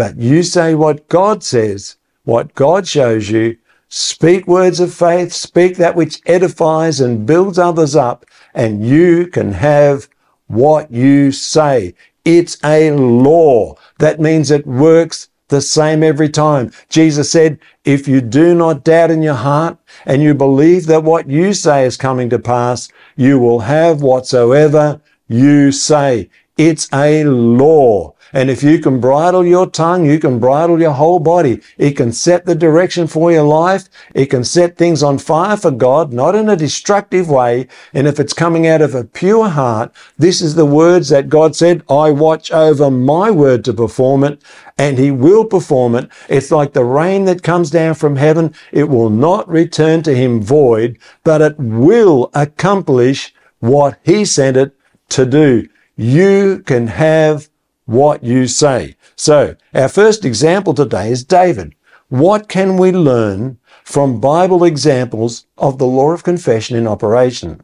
But 0.00 0.16
you 0.16 0.42
say 0.42 0.74
what 0.74 1.06
God 1.10 1.44
says, 1.44 1.96
what 2.24 2.54
God 2.54 2.88
shows 2.88 3.28
you. 3.28 3.58
Speak 3.90 4.46
words 4.46 4.80
of 4.80 4.94
faith, 4.94 5.30
speak 5.30 5.76
that 5.76 5.94
which 5.94 6.22
edifies 6.24 7.02
and 7.02 7.26
builds 7.26 7.58
others 7.58 7.94
up, 7.94 8.24
and 8.54 8.82
you 8.82 9.26
can 9.26 9.52
have 9.52 10.08
what 10.46 10.90
you 10.90 11.32
say. 11.32 11.92
It's 12.24 12.56
a 12.64 12.92
law. 12.92 13.74
That 13.98 14.20
means 14.20 14.50
it 14.50 14.66
works 14.66 15.28
the 15.48 15.60
same 15.60 16.02
every 16.02 16.30
time. 16.30 16.72
Jesus 16.88 17.30
said, 17.30 17.58
if 17.84 18.08
you 18.08 18.22
do 18.22 18.54
not 18.54 18.84
doubt 18.84 19.10
in 19.10 19.20
your 19.20 19.34
heart 19.34 19.76
and 20.06 20.22
you 20.22 20.32
believe 20.32 20.86
that 20.86 21.04
what 21.04 21.28
you 21.28 21.52
say 21.52 21.84
is 21.84 21.98
coming 21.98 22.30
to 22.30 22.38
pass, 22.38 22.88
you 23.16 23.38
will 23.38 23.60
have 23.60 24.00
whatsoever 24.00 25.02
you 25.28 25.70
say. 25.70 26.30
It's 26.56 26.88
a 26.90 27.24
law. 27.24 28.14
And 28.32 28.48
if 28.50 28.62
you 28.62 28.78
can 28.78 29.00
bridle 29.00 29.44
your 29.44 29.68
tongue, 29.68 30.06
you 30.06 30.18
can 30.18 30.38
bridle 30.38 30.80
your 30.80 30.92
whole 30.92 31.18
body. 31.18 31.60
It 31.78 31.92
can 31.92 32.12
set 32.12 32.46
the 32.46 32.54
direction 32.54 33.06
for 33.06 33.32
your 33.32 33.42
life. 33.42 33.88
It 34.14 34.26
can 34.26 34.44
set 34.44 34.76
things 34.76 35.02
on 35.02 35.18
fire 35.18 35.56
for 35.56 35.70
God, 35.70 36.12
not 36.12 36.34
in 36.34 36.48
a 36.48 36.56
destructive 36.56 37.28
way. 37.28 37.68
And 37.92 38.06
if 38.06 38.20
it's 38.20 38.32
coming 38.32 38.66
out 38.66 38.82
of 38.82 38.94
a 38.94 39.04
pure 39.04 39.48
heart, 39.48 39.92
this 40.16 40.40
is 40.40 40.54
the 40.54 40.66
words 40.66 41.08
that 41.08 41.28
God 41.28 41.56
said, 41.56 41.82
I 41.90 42.10
watch 42.10 42.52
over 42.52 42.90
my 42.90 43.30
word 43.30 43.64
to 43.64 43.72
perform 43.72 44.24
it 44.24 44.42
and 44.78 44.96
he 44.96 45.10
will 45.10 45.44
perform 45.44 45.94
it. 45.94 46.08
It's 46.28 46.50
like 46.50 46.72
the 46.72 46.84
rain 46.84 47.26
that 47.26 47.42
comes 47.42 47.70
down 47.70 47.94
from 47.96 48.16
heaven. 48.16 48.54
It 48.72 48.84
will 48.84 49.10
not 49.10 49.46
return 49.46 50.02
to 50.04 50.14
him 50.14 50.40
void, 50.40 50.98
but 51.22 51.42
it 51.42 51.58
will 51.58 52.30
accomplish 52.32 53.34
what 53.58 53.98
he 54.02 54.24
sent 54.24 54.56
it 54.56 54.74
to 55.10 55.26
do. 55.26 55.68
You 55.96 56.62
can 56.64 56.86
have 56.86 57.49
what 57.90 58.22
you 58.22 58.46
say. 58.46 58.94
So, 59.16 59.56
our 59.74 59.88
first 59.88 60.24
example 60.24 60.74
today 60.74 61.10
is 61.10 61.24
David. 61.24 61.74
What 62.08 62.48
can 62.48 62.76
we 62.76 62.92
learn 62.92 63.58
from 63.82 64.20
Bible 64.20 64.62
examples 64.62 65.46
of 65.58 65.78
the 65.78 65.86
law 65.86 66.12
of 66.12 66.22
confession 66.22 66.76
in 66.76 66.86
operation? 66.86 67.62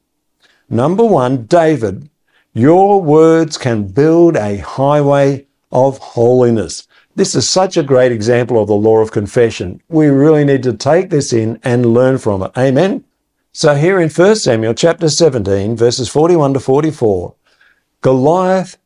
Number 0.68 1.04
one, 1.04 1.46
David, 1.46 2.10
your 2.52 3.00
words 3.00 3.56
can 3.56 3.86
build 3.86 4.36
a 4.36 4.56
highway 4.56 5.46
of 5.70 5.98
holiness. 5.98 6.88
This 7.14 7.36
is 7.36 7.48
such 7.48 7.76
a 7.76 7.84
great 7.84 8.10
example 8.10 8.60
of 8.60 8.66
the 8.66 8.74
law 8.74 8.98
of 8.98 9.12
confession. 9.12 9.80
We 9.88 10.08
really 10.08 10.44
need 10.44 10.64
to 10.64 10.72
take 10.72 11.10
this 11.10 11.32
in 11.32 11.60
and 11.62 11.94
learn 11.94 12.18
from 12.18 12.42
it. 12.42 12.50
Amen. 12.58 13.04
So 13.52 13.76
here 13.76 14.00
in 14.00 14.10
1 14.10 14.36
Samuel 14.36 14.74
chapter 14.74 15.08
17 15.08 15.76
verses 15.76 16.08
41 16.08 16.54
to 16.54 16.60
44, 16.60 17.34
Goliath 18.00 18.76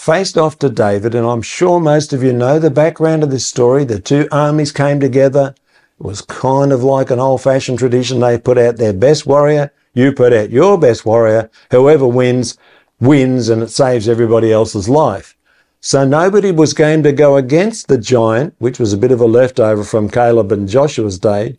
faced 0.00 0.38
off 0.38 0.58
to 0.58 0.70
David, 0.70 1.14
and 1.14 1.26
I'm 1.26 1.42
sure 1.42 1.78
most 1.78 2.14
of 2.14 2.22
you 2.22 2.32
know 2.32 2.58
the 2.58 2.70
background 2.70 3.22
of 3.22 3.30
this 3.30 3.44
story. 3.44 3.84
The 3.84 4.00
two 4.00 4.26
armies 4.32 4.72
came 4.72 4.98
together. 4.98 5.54
It 6.00 6.02
was 6.02 6.22
kind 6.22 6.72
of 6.72 6.82
like 6.82 7.10
an 7.10 7.20
old 7.20 7.42
fashioned 7.42 7.80
tradition. 7.80 8.18
They 8.18 8.38
put 8.38 8.56
out 8.56 8.78
their 8.78 8.94
best 8.94 9.26
warrior. 9.26 9.70
You 9.92 10.12
put 10.12 10.32
out 10.32 10.48
your 10.48 10.78
best 10.78 11.04
warrior. 11.04 11.50
Whoever 11.70 12.08
wins, 12.08 12.56
wins, 12.98 13.50
and 13.50 13.62
it 13.62 13.68
saves 13.68 14.08
everybody 14.08 14.50
else's 14.50 14.88
life. 14.88 15.36
So 15.82 16.06
nobody 16.06 16.50
was 16.50 16.72
game 16.72 17.02
to 17.02 17.12
go 17.12 17.36
against 17.36 17.88
the 17.88 17.98
giant, 17.98 18.54
which 18.58 18.78
was 18.78 18.94
a 18.94 18.98
bit 18.98 19.12
of 19.12 19.20
a 19.20 19.26
leftover 19.26 19.84
from 19.84 20.08
Caleb 20.08 20.50
and 20.50 20.66
Joshua's 20.66 21.18
day, 21.18 21.58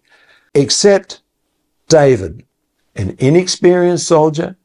except 0.55 1.21
David, 1.89 2.43
an 2.95 3.15
inexperienced 3.19 4.07
soldier, 4.07 4.55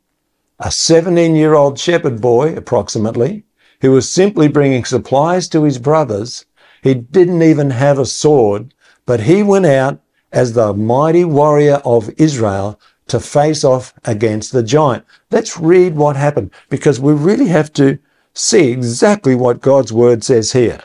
a 0.59 0.71
17 0.71 1.37
year 1.37 1.53
old 1.53 1.79
shepherd 1.79 2.23
boy, 2.23 2.57
approximately, 2.57 3.45
who 3.81 3.93
was 3.93 4.11
simply 4.11 4.49
bringing 4.49 4.85
supplies 4.85 5.49
to 5.49 5.63
his 5.63 5.79
brothers. 5.79 6.47
He 6.83 6.95
didn't 6.95 7.43
even 7.43 7.71
have 7.71 7.99
a 7.99 8.07
sword, 8.07 8.75
but 9.05 9.21
he 9.21 9.43
went 9.43 9.67
out 9.67 10.01
as 10.33 10.53
the 10.53 10.75
mighty 10.75 11.25
warrior 11.25 11.81
of 11.85 12.11
Israel 12.19 12.79
to 13.09 13.21
face 13.21 13.65
off 13.65 13.95
against 14.05 14.53
the 14.53 14.63
giant. 14.63 15.05
Let's 15.31 15.59
read 15.59 15.97
what 15.97 16.17
happened 16.17 16.51
because 16.69 17.01
we 17.01 17.13
really 17.13 17.47
have 17.47 17.73
to 17.75 17.99
see 18.35 18.71
exactly 18.71 19.35
what 19.35 19.61
God's 19.61 19.93
word 19.93 20.25
says 20.25 20.53
here. 20.53 20.81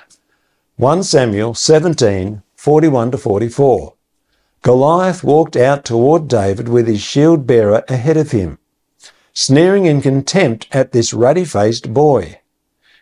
1 0.78 1.04
Samuel 1.04 1.54
17, 1.54 2.42
41 2.56 3.12
to 3.12 3.18
44. 3.18 3.94
Goliath 4.64 5.24
walked 5.24 5.56
out 5.56 5.84
toward 5.84 6.28
David 6.28 6.70
with 6.70 6.88
his 6.88 7.02
shield 7.02 7.48
bearer 7.48 7.84
ahead 7.88 8.18
of 8.18 8.32
him, 8.32 8.60
sneering 9.34 9.86
in 9.86 10.02
contempt 10.02 10.68
at 10.72 10.92
this 10.92 11.14
ruddy 11.14 11.46
faced 11.46 11.94
boy. 11.94 12.41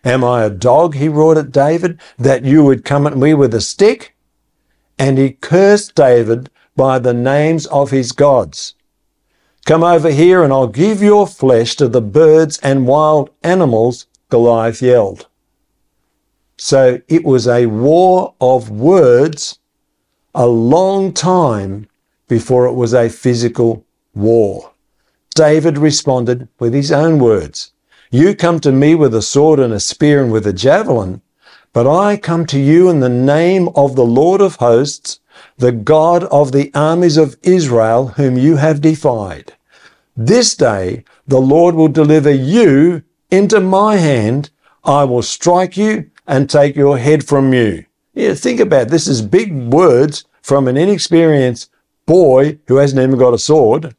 Am 0.06 0.24
I 0.24 0.44
a 0.44 0.50
dog, 0.50 0.96
he 0.96 1.10
roared 1.10 1.38
at 1.38 1.52
David, 1.52 2.00
that 2.18 2.46
you 2.46 2.64
would 2.64 2.86
come 2.86 3.06
at 3.06 3.18
me 3.18 3.34
with 3.34 3.54
a 3.54 3.62
stick? 3.62 4.16
And 4.98 5.18
he 5.18 5.32
cursed 5.32 5.96
David 5.96 6.50
by 6.76 7.00
the 7.00 7.14
names 7.14 7.66
of 7.68 7.92
his 7.92 8.12
gods. 8.12 8.76
Come 9.66 9.84
over 9.84 10.10
here 10.10 10.44
and 10.44 10.52
I'll 10.54 10.68
give 10.68 11.02
your 11.02 11.28
flesh 11.28 11.76
to 11.76 11.88
the 11.88 12.02
birds 12.02 12.58
and 12.60 12.88
wild 12.88 13.30
animals, 13.44 14.08
Goliath 14.30 14.82
yelled. 14.82 15.28
So 16.58 17.02
it 17.08 17.24
was 17.24 17.48
a 17.48 17.68
war 17.68 18.34
of 18.42 18.70
words 18.70 19.60
a 20.34 20.48
long 20.48 21.14
time 21.14 21.88
before 22.28 22.66
it 22.66 22.74
was 22.74 22.94
a 22.94 23.10
physical 23.10 23.86
war. 24.14 24.72
David 25.36 25.78
responded 25.78 26.48
with 26.60 26.74
his 26.74 26.92
own 26.92 27.20
words. 27.20 27.72
You 28.12 28.34
come 28.34 28.60
to 28.62 28.72
me 28.72 28.96
with 28.96 29.14
a 29.14 29.22
sword 29.22 29.60
and 29.60 29.72
a 29.72 29.80
spear 29.80 30.24
and 30.24 30.32
with 30.32 30.48
a 30.48 30.54
javelin, 30.54 31.22
but 31.74 31.86
I 31.86 32.18
come 32.18 32.48
to 32.48 32.60
you 32.60 32.90
in 32.90 33.02
the 33.02 33.10
name 33.10 33.70
of 33.76 33.96
the 33.96 34.06
Lord 34.06 34.42
of 34.42 34.56
hosts, 34.56 35.20
the 35.58 35.72
God 35.72 36.24
of 36.24 36.52
the 36.52 36.72
armies 36.74 37.18
of 37.18 37.38
Israel, 37.44 38.08
whom 38.08 38.36
you 38.36 38.56
have 38.56 38.82
defied. 38.82 39.54
This 40.18 40.56
day 40.56 41.04
the 41.28 41.40
Lord 41.40 41.76
will 41.76 41.88
deliver 41.88 42.32
you 42.34 43.04
into 43.30 43.60
my 43.60 43.98
hand. 43.98 44.50
I 44.84 45.04
will 45.04 45.22
strike 45.22 45.78
you 45.78 46.10
and 46.26 46.50
take 46.50 46.76
your 46.76 46.98
head 46.98 47.24
from 47.24 47.54
you. 47.54 47.86
Yeah, 48.16 48.34
think 48.34 48.60
about 48.60 48.88
it. 48.88 48.90
this 48.90 49.08
is 49.08 49.22
big 49.22 49.54
words 49.72 50.26
from 50.42 50.68
an 50.68 50.78
inexperienced 50.78 51.70
boy 52.08 52.58
who 52.68 52.78
hasn't 52.78 53.00
even 53.00 53.20
got 53.20 53.36
a 53.36 53.38
sword. 53.38 53.96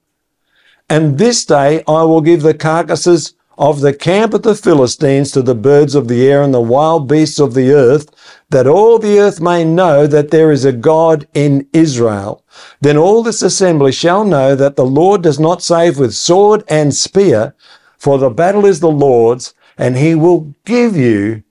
And 0.88 1.16
this 1.16 1.44
day 1.44 1.84
I 1.86 2.02
will 2.02 2.20
give 2.20 2.42
the 2.42 2.54
carcasses 2.54 3.34
of 3.60 3.82
the 3.82 3.92
camp 3.92 4.32
of 4.32 4.42
the 4.42 4.54
Philistines 4.54 5.30
to 5.30 5.42
the 5.42 5.54
birds 5.54 5.94
of 5.94 6.08
the 6.08 6.26
air 6.26 6.42
and 6.42 6.54
the 6.54 6.60
wild 6.62 7.06
beasts 7.06 7.38
of 7.38 7.52
the 7.52 7.70
earth, 7.70 8.08
that 8.48 8.66
all 8.66 8.98
the 8.98 9.18
earth 9.20 9.38
may 9.38 9.62
know 9.66 10.06
that 10.06 10.30
there 10.30 10.50
is 10.50 10.64
a 10.64 10.72
God 10.72 11.28
in 11.34 11.68
Israel. 11.74 12.42
Then 12.80 12.96
all 12.96 13.22
this 13.22 13.42
assembly 13.42 13.92
shall 13.92 14.24
know 14.24 14.56
that 14.56 14.76
the 14.76 14.86
Lord 14.86 15.22
does 15.22 15.38
not 15.38 15.62
save 15.62 15.98
with 15.98 16.14
sword 16.14 16.64
and 16.68 16.94
spear, 16.94 17.54
for 17.98 18.16
the 18.16 18.30
battle 18.30 18.64
is 18.64 18.80
the 18.80 18.90
Lord's, 18.90 19.52
and 19.76 19.98
he 19.98 20.14
will 20.14 20.54
give 20.64 20.96
you 20.96 21.42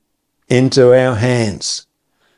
into 0.48 0.92
our 0.92 1.14
hands. 1.14 1.86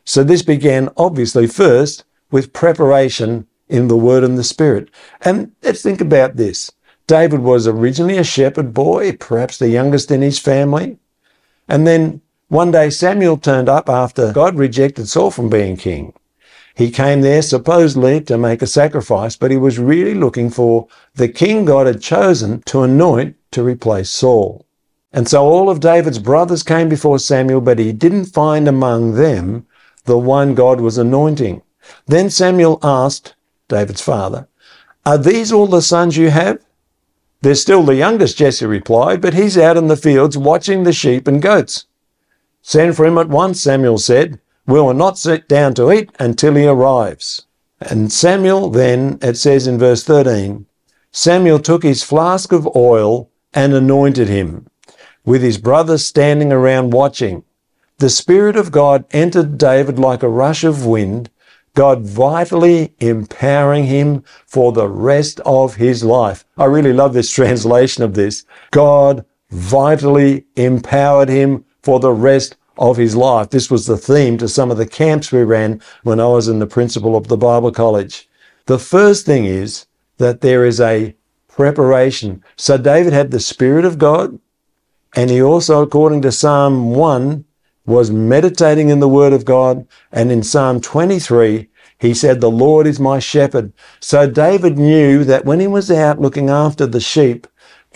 So 0.03 0.21
this 0.21 0.41
began 0.41 0.89
obviously 0.97 1.47
first 1.47 2.03
with 2.29 2.51
preparation 2.51 3.47
in 3.69 3.87
the 3.87 3.95
Word 3.95 4.25
and 4.25 4.37
the 4.37 4.43
Spirit. 4.43 4.89
And 5.21 5.53
let's 5.63 5.81
think 5.81 6.01
about 6.01 6.35
this. 6.35 6.71
David 7.11 7.41
was 7.41 7.67
originally 7.67 8.17
a 8.17 8.23
shepherd 8.23 8.73
boy, 8.73 9.11
perhaps 9.11 9.57
the 9.57 9.67
youngest 9.67 10.11
in 10.11 10.21
his 10.21 10.39
family. 10.39 10.97
And 11.67 11.85
then 11.85 12.21
one 12.47 12.71
day 12.71 12.89
Samuel 12.89 13.35
turned 13.35 13.67
up 13.67 13.89
after 13.89 14.31
God 14.31 14.55
rejected 14.55 15.09
Saul 15.09 15.29
from 15.29 15.49
being 15.49 15.75
king. 15.75 16.13
He 16.73 16.89
came 16.89 17.19
there 17.19 17.41
supposedly 17.41 18.21
to 18.21 18.37
make 18.37 18.61
a 18.61 18.65
sacrifice, 18.65 19.35
but 19.35 19.51
he 19.51 19.57
was 19.57 19.77
really 19.77 20.13
looking 20.13 20.49
for 20.49 20.87
the 21.13 21.27
king 21.27 21.65
God 21.65 21.85
had 21.85 22.01
chosen 22.01 22.61
to 22.67 22.83
anoint 22.83 23.35
to 23.51 23.61
replace 23.61 24.09
Saul. 24.09 24.65
And 25.11 25.27
so 25.27 25.43
all 25.43 25.69
of 25.69 25.81
David's 25.81 26.19
brothers 26.19 26.63
came 26.63 26.87
before 26.87 27.19
Samuel, 27.19 27.59
but 27.59 27.77
he 27.77 27.91
didn't 27.91 28.27
find 28.27 28.69
among 28.69 29.15
them 29.15 29.65
the 30.05 30.17
one 30.17 30.55
God 30.55 30.79
was 30.79 30.97
anointing. 30.97 31.61
Then 32.07 32.29
Samuel 32.29 32.79
asked 32.81 33.35
David's 33.67 33.99
father, 33.99 34.47
Are 35.05 35.17
these 35.17 35.51
all 35.51 35.67
the 35.67 35.81
sons 35.81 36.15
you 36.15 36.29
have? 36.29 36.59
They're 37.41 37.55
still 37.55 37.83
the 37.83 37.95
youngest, 37.95 38.37
Jesse 38.37 38.65
replied, 38.65 39.19
but 39.19 39.33
he's 39.33 39.57
out 39.57 39.77
in 39.77 39.87
the 39.87 39.97
fields 39.97 40.37
watching 40.37 40.83
the 40.83 40.93
sheep 40.93 41.27
and 41.27 41.41
goats. 41.41 41.85
Send 42.61 42.95
for 42.95 43.05
him 43.05 43.17
at 43.17 43.29
once, 43.29 43.61
Samuel 43.61 43.97
said. 43.97 44.39
We 44.67 44.79
will 44.79 44.93
not 44.93 45.17
sit 45.17 45.47
down 45.47 45.73
to 45.73 45.91
eat 45.91 46.11
until 46.19 46.53
he 46.53 46.67
arrives. 46.67 47.47
And 47.79 48.11
Samuel 48.11 48.69
then, 48.69 49.17
it 49.23 49.37
says 49.37 49.65
in 49.65 49.79
verse 49.79 50.03
13, 50.03 50.67
Samuel 51.11 51.59
took 51.59 51.81
his 51.81 52.03
flask 52.03 52.51
of 52.51 52.69
oil 52.75 53.29
and 53.53 53.73
anointed 53.73 54.27
him, 54.27 54.67
with 55.25 55.41
his 55.41 55.57
brothers 55.57 56.05
standing 56.05 56.53
around 56.53 56.93
watching. 56.93 57.43
The 57.97 58.09
Spirit 58.09 58.55
of 58.55 58.71
God 58.71 59.05
entered 59.11 59.57
David 59.57 59.97
like 59.97 60.21
a 60.21 60.29
rush 60.29 60.63
of 60.63 60.85
wind, 60.85 61.31
God 61.73 62.01
vitally 62.01 62.93
empowering 62.99 63.85
him 63.85 64.23
for 64.45 64.71
the 64.71 64.87
rest 64.87 65.39
of 65.41 65.75
his 65.75 66.03
life. 66.03 66.45
I 66.57 66.65
really 66.65 66.93
love 66.93 67.13
this 67.13 67.31
translation 67.39 68.03
of 68.03 68.13
this. 68.13 68.45
God 68.71 69.25
vitally 69.49 70.45
empowered 70.55 71.29
him 71.29 71.65
for 71.81 71.99
the 71.99 72.13
rest 72.13 72.57
of 72.77 72.97
his 72.97 73.15
life. 73.15 73.49
This 73.49 73.69
was 73.69 73.85
the 73.85 73.97
theme 73.97 74.37
to 74.37 74.47
some 74.47 74.71
of 74.71 74.77
the 74.77 74.87
camps 74.87 75.31
we 75.31 75.43
ran 75.43 75.81
when 76.03 76.19
I 76.19 76.27
was 76.27 76.47
in 76.47 76.59
the 76.59 76.67
principal 76.67 77.15
of 77.15 77.27
the 77.27 77.37
Bible 77.37 77.71
College. 77.71 78.29
The 78.65 78.79
first 78.79 79.25
thing 79.25 79.45
is 79.45 79.85
that 80.17 80.41
there 80.41 80.65
is 80.65 80.79
a 80.79 81.15
preparation. 81.47 82.43
So 82.55 82.77
David 82.77 83.13
had 83.13 83.31
the 83.31 83.39
Spirit 83.39 83.85
of 83.85 83.97
God, 83.97 84.39
and 85.15 85.29
he 85.29 85.41
also, 85.41 85.81
according 85.81 86.21
to 86.21 86.31
Psalm 86.31 86.91
1, 86.95 87.43
was 87.91 88.09
meditating 88.09 88.89
in 88.89 88.99
the 88.99 89.09
Word 89.09 89.33
of 89.33 89.45
God. 89.45 89.85
And 90.11 90.31
in 90.31 90.43
Psalm 90.43 90.81
23, 90.81 91.69
he 91.99 92.13
said, 92.13 92.41
The 92.41 92.49
Lord 92.49 92.87
is 92.87 92.99
my 92.99 93.19
shepherd. 93.19 93.73
So 93.99 94.27
David 94.27 94.77
knew 94.77 95.23
that 95.25 95.45
when 95.45 95.59
he 95.59 95.67
was 95.67 95.91
out 95.91 96.19
looking 96.19 96.49
after 96.49 96.87
the 96.87 97.01
sheep, 97.01 97.45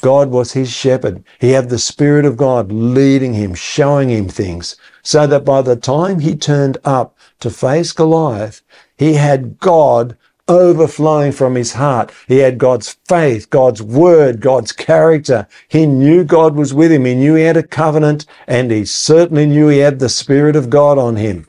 God 0.02 0.30
was 0.30 0.52
his 0.52 0.70
shepherd. 0.70 1.24
He 1.40 1.52
had 1.52 1.70
the 1.70 1.80
Spirit 1.80 2.26
of 2.26 2.38
God 2.38 2.72
leading 2.72 3.34
him, 3.34 3.56
showing 3.56 4.10
him 4.10 4.28
things, 4.28 4.76
so 5.02 5.26
that 5.28 5.46
by 5.46 5.62
the 5.62 5.78
time 5.78 6.20
he 6.20 6.36
turned 6.36 6.78
up 6.84 7.18
to 7.40 7.50
face 7.50 7.94
Goliath, 7.94 8.62
he 8.98 9.14
had 9.14 9.58
God 9.60 10.18
overflowing 10.48 11.32
from 11.32 11.56
his 11.56 11.74
heart. 11.74 12.12
He 12.28 12.38
had 12.38 12.58
God's 12.58 12.98
faith, 13.08 13.50
God's 13.50 13.82
word, 13.82 14.42
God's 14.42 14.72
character. 14.72 15.48
He 15.68 15.86
knew 15.86 16.24
God 16.24 16.56
was 16.56 16.74
with 16.74 16.92
him. 16.92 17.06
He 17.06 17.16
knew 17.16 17.36
he 17.36 17.44
had 17.44 17.58
a 17.58 17.64
covenant 17.64 18.26
and 18.48 18.72
he 18.72 18.86
certainly 18.86 19.46
knew 19.46 19.68
he 19.68 19.80
had 19.80 20.00
the 20.00 20.10
Spirit 20.10 20.56
of 20.56 20.70
God 20.70 20.98
on 20.98 21.16
him. 21.16 21.48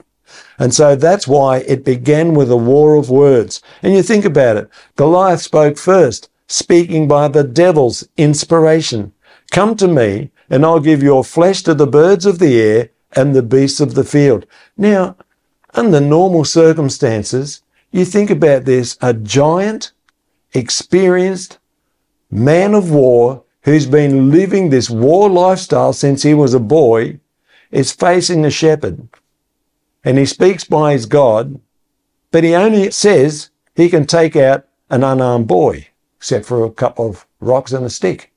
And 0.58 0.74
so 0.74 0.96
that's 0.96 1.28
why 1.28 1.58
it 1.58 1.84
began 1.84 2.34
with 2.34 2.50
a 2.50 2.56
war 2.56 2.94
of 2.94 3.10
words. 3.10 3.60
And 3.82 3.92
you 3.92 4.02
think 4.02 4.24
about 4.24 4.56
it. 4.56 4.70
Goliath 4.96 5.42
spoke 5.42 5.76
first, 5.76 6.30
speaking 6.48 7.06
by 7.06 7.28
the 7.28 7.44
devil's 7.44 8.08
inspiration. 8.16 9.12
Come 9.50 9.76
to 9.76 9.88
me 9.88 10.30
and 10.48 10.64
I'll 10.64 10.80
give 10.80 11.02
your 11.02 11.24
flesh 11.24 11.62
to 11.64 11.74
the 11.74 11.86
birds 11.86 12.24
of 12.24 12.38
the 12.38 12.60
air 12.60 12.90
and 13.14 13.34
the 13.34 13.42
beasts 13.42 13.80
of 13.80 13.94
the 13.94 14.04
field. 14.04 14.46
Now, 14.76 15.16
under 15.74 16.00
normal 16.00 16.44
circumstances, 16.44 17.62
you 17.96 18.04
think 18.04 18.30
about 18.30 18.64
this, 18.64 18.96
a 19.00 19.14
giant, 19.14 19.92
experienced 20.52 21.58
man 22.30 22.74
of 22.74 22.90
war 22.90 23.44
who's 23.62 23.86
been 23.86 24.30
living 24.30 24.70
this 24.70 24.88
war 24.88 25.28
lifestyle 25.28 25.92
since 25.92 26.22
he 26.22 26.34
was 26.34 26.54
a 26.54 26.60
boy 26.60 27.18
is 27.70 27.92
facing 27.92 28.44
a 28.44 28.50
shepherd. 28.50 29.08
And 30.04 30.18
he 30.18 30.26
speaks 30.26 30.64
by 30.64 30.92
his 30.92 31.06
God, 31.06 31.60
but 32.30 32.44
he 32.44 32.54
only 32.54 32.90
says 32.90 33.50
he 33.74 33.88
can 33.88 34.06
take 34.06 34.36
out 34.36 34.66
an 34.88 35.02
unarmed 35.02 35.48
boy, 35.48 35.88
except 36.16 36.46
for 36.46 36.64
a 36.64 36.70
couple 36.70 37.08
of 37.08 37.26
rocks 37.40 37.72
and 37.72 37.84
a 37.84 37.90
stick. 37.90 38.32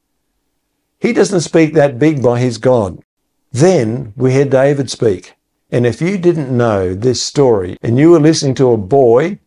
He 0.99 1.13
doesn't 1.13 1.41
speak 1.41 1.73
that 1.73 1.99
big 1.99 2.23
by 2.23 2.39
his 2.39 2.57
God. 2.57 3.03
Then 3.51 4.13
we 4.15 4.33
hear 4.33 4.45
David 4.45 4.89
speak. 4.89 5.35
And 5.71 5.85
if 5.85 6.01
you 6.01 6.17
didn't 6.17 6.55
know 6.55 6.95
this 6.95 7.21
story 7.21 7.77
and 7.81 7.97
you 7.99 8.11
were 8.11 8.19
listening 8.19 8.55
to 8.55 8.71
a 8.71 8.77
boy 8.77 9.39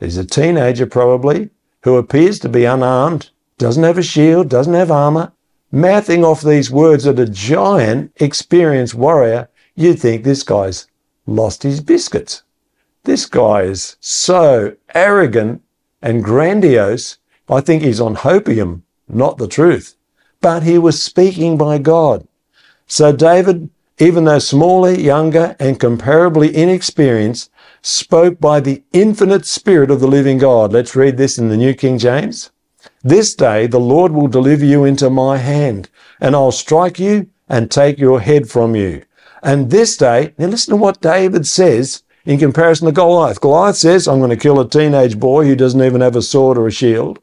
He's 0.00 0.16
a 0.16 0.24
teenager, 0.24 0.86
probably, 0.86 1.50
who 1.82 1.96
appears 1.96 2.38
to 2.40 2.48
be 2.48 2.64
unarmed, 2.64 3.30
doesn't 3.58 3.84
have 3.84 3.98
a 3.98 4.02
shield, 4.02 4.48
doesn't 4.48 4.74
have 4.74 4.90
armor. 4.90 5.32
Mouthing 5.70 6.24
off 6.24 6.42
these 6.42 6.70
words 6.70 7.06
at 7.06 7.18
a 7.18 7.26
giant, 7.26 8.12
experienced 8.16 8.94
warrior, 8.94 9.48
you'd 9.74 10.00
think 10.00 10.24
this 10.24 10.42
guy's 10.42 10.86
lost 11.26 11.62
his 11.62 11.80
biscuits. 11.80 12.42
This 13.04 13.26
guy 13.26 13.62
is 13.62 13.96
so 14.00 14.76
arrogant 14.94 15.62
and 16.00 16.24
grandiose. 16.24 17.18
I 17.48 17.60
think 17.60 17.82
he's 17.82 18.00
on 18.00 18.16
hopium, 18.16 18.82
not 19.08 19.38
the 19.38 19.48
truth. 19.48 19.96
But 20.40 20.62
he 20.62 20.78
was 20.78 21.02
speaking 21.02 21.56
by 21.56 21.78
God. 21.78 22.26
So 22.86 23.12
David, 23.12 23.70
even 23.98 24.24
though 24.24 24.38
smaller, 24.38 24.92
younger, 24.92 25.56
and 25.58 25.80
comparably 25.80 26.52
inexperienced, 26.52 27.50
spoke 27.84 28.40
by 28.40 28.60
the 28.60 28.82
infinite 28.94 29.44
Spirit 29.44 29.90
of 29.90 30.00
the 30.00 30.06
living 30.06 30.38
God. 30.38 30.72
Let's 30.72 30.96
read 30.96 31.18
this 31.18 31.36
in 31.36 31.50
the 31.50 31.56
New 31.56 31.74
King 31.74 31.98
James. 31.98 32.50
This 33.02 33.34
day 33.34 33.66
the 33.66 33.78
Lord 33.78 34.12
will 34.12 34.26
deliver 34.26 34.64
you 34.64 34.84
into 34.84 35.10
my 35.10 35.36
hand, 35.36 35.90
and 36.18 36.34
I'll 36.34 36.50
strike 36.50 36.98
you 36.98 37.28
and 37.46 37.70
take 37.70 37.98
your 37.98 38.20
head 38.20 38.48
from 38.48 38.74
you. 38.74 39.04
And 39.42 39.70
this 39.70 39.98
day, 39.98 40.32
now 40.38 40.46
listen 40.46 40.70
to 40.70 40.76
what 40.78 41.02
David 41.02 41.46
says 41.46 42.02
in 42.24 42.38
comparison 42.38 42.86
to 42.86 42.92
Goliath. 42.92 43.42
Goliath 43.42 43.76
says, 43.76 44.08
I'm 44.08 44.18
going 44.18 44.30
to 44.30 44.36
kill 44.36 44.60
a 44.60 44.68
teenage 44.68 45.20
boy 45.20 45.44
who 45.44 45.54
doesn't 45.54 45.82
even 45.82 46.00
have 46.00 46.16
a 46.16 46.22
sword 46.22 46.56
or 46.56 46.66
a 46.66 46.72
shield. 46.72 47.18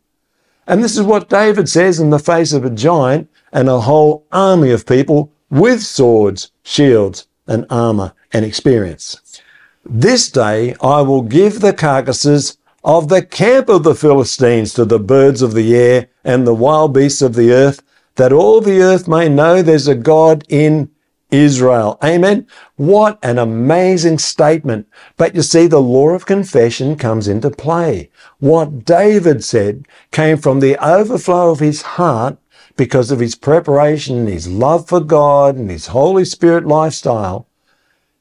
And 0.68 0.84
this 0.84 0.96
is 0.96 1.02
what 1.02 1.28
David 1.28 1.70
says 1.70 2.00
in 2.00 2.12
the 2.12 2.20
face 2.20 2.54
of 2.54 2.64
a 2.64 2.70
giant 2.70 3.32
and 3.52 3.68
a 3.68 3.82
whole 3.82 4.28
army 4.32 4.70
of 4.70 4.86
people 4.86 5.34
with 5.50 5.82
swords, 5.82 6.52
shields, 6.62 7.26
and 7.48 7.66
armor 7.72 8.14
and 8.32 8.46
experience. 8.46 9.41
This 9.84 10.30
day 10.30 10.76
I 10.80 11.02
will 11.02 11.24
give 11.24 11.60
the 11.60 11.74
carcasses 11.74 12.58
of 12.84 13.10
the 13.10 13.24
camp 13.24 13.68
of 13.68 13.82
the 13.84 13.96
Philistines 13.96 14.74
to 14.76 14.86
the 14.86 15.00
birds 15.00 15.42
of 15.42 15.54
the 15.54 15.76
air 15.76 16.08
and 16.24 16.46
the 16.46 16.54
wild 16.54 16.94
beasts 16.94 17.24
of 17.24 17.34
the 17.34 17.52
earth, 17.52 17.82
that 18.16 18.32
all 18.32 18.62
the 18.62 18.80
earth 18.80 19.08
may 19.08 19.28
know 19.28 19.62
there's 19.62 19.88
a 19.88 19.96
God 19.96 20.44
in 20.50 20.92
Israel. 21.32 21.98
Amen. 22.04 22.46
What 22.76 23.18
an 23.24 23.40
amazing 23.40 24.20
statement. 24.20 24.88
But 25.18 25.34
you 25.34 25.42
see, 25.42 25.66
the 25.66 25.82
law 25.82 26.10
of 26.10 26.28
confession 26.28 26.96
comes 26.96 27.28
into 27.28 27.50
play. 27.50 28.12
What 28.40 28.86
David 28.86 29.44
said 29.44 29.88
came 30.12 30.38
from 30.38 30.60
the 30.60 30.78
overflow 30.78 31.50
of 31.50 31.60
his 31.60 31.82
heart 31.82 32.38
because 32.76 33.10
of 33.10 33.20
his 33.20 33.36
preparation 33.36 34.28
his 34.28 34.48
love 34.48 34.88
for 34.88 35.00
God 35.00 35.56
and 35.56 35.72
his 35.72 35.88
Holy 35.88 36.26
Spirit 36.26 36.68
lifestyle. 36.68 37.48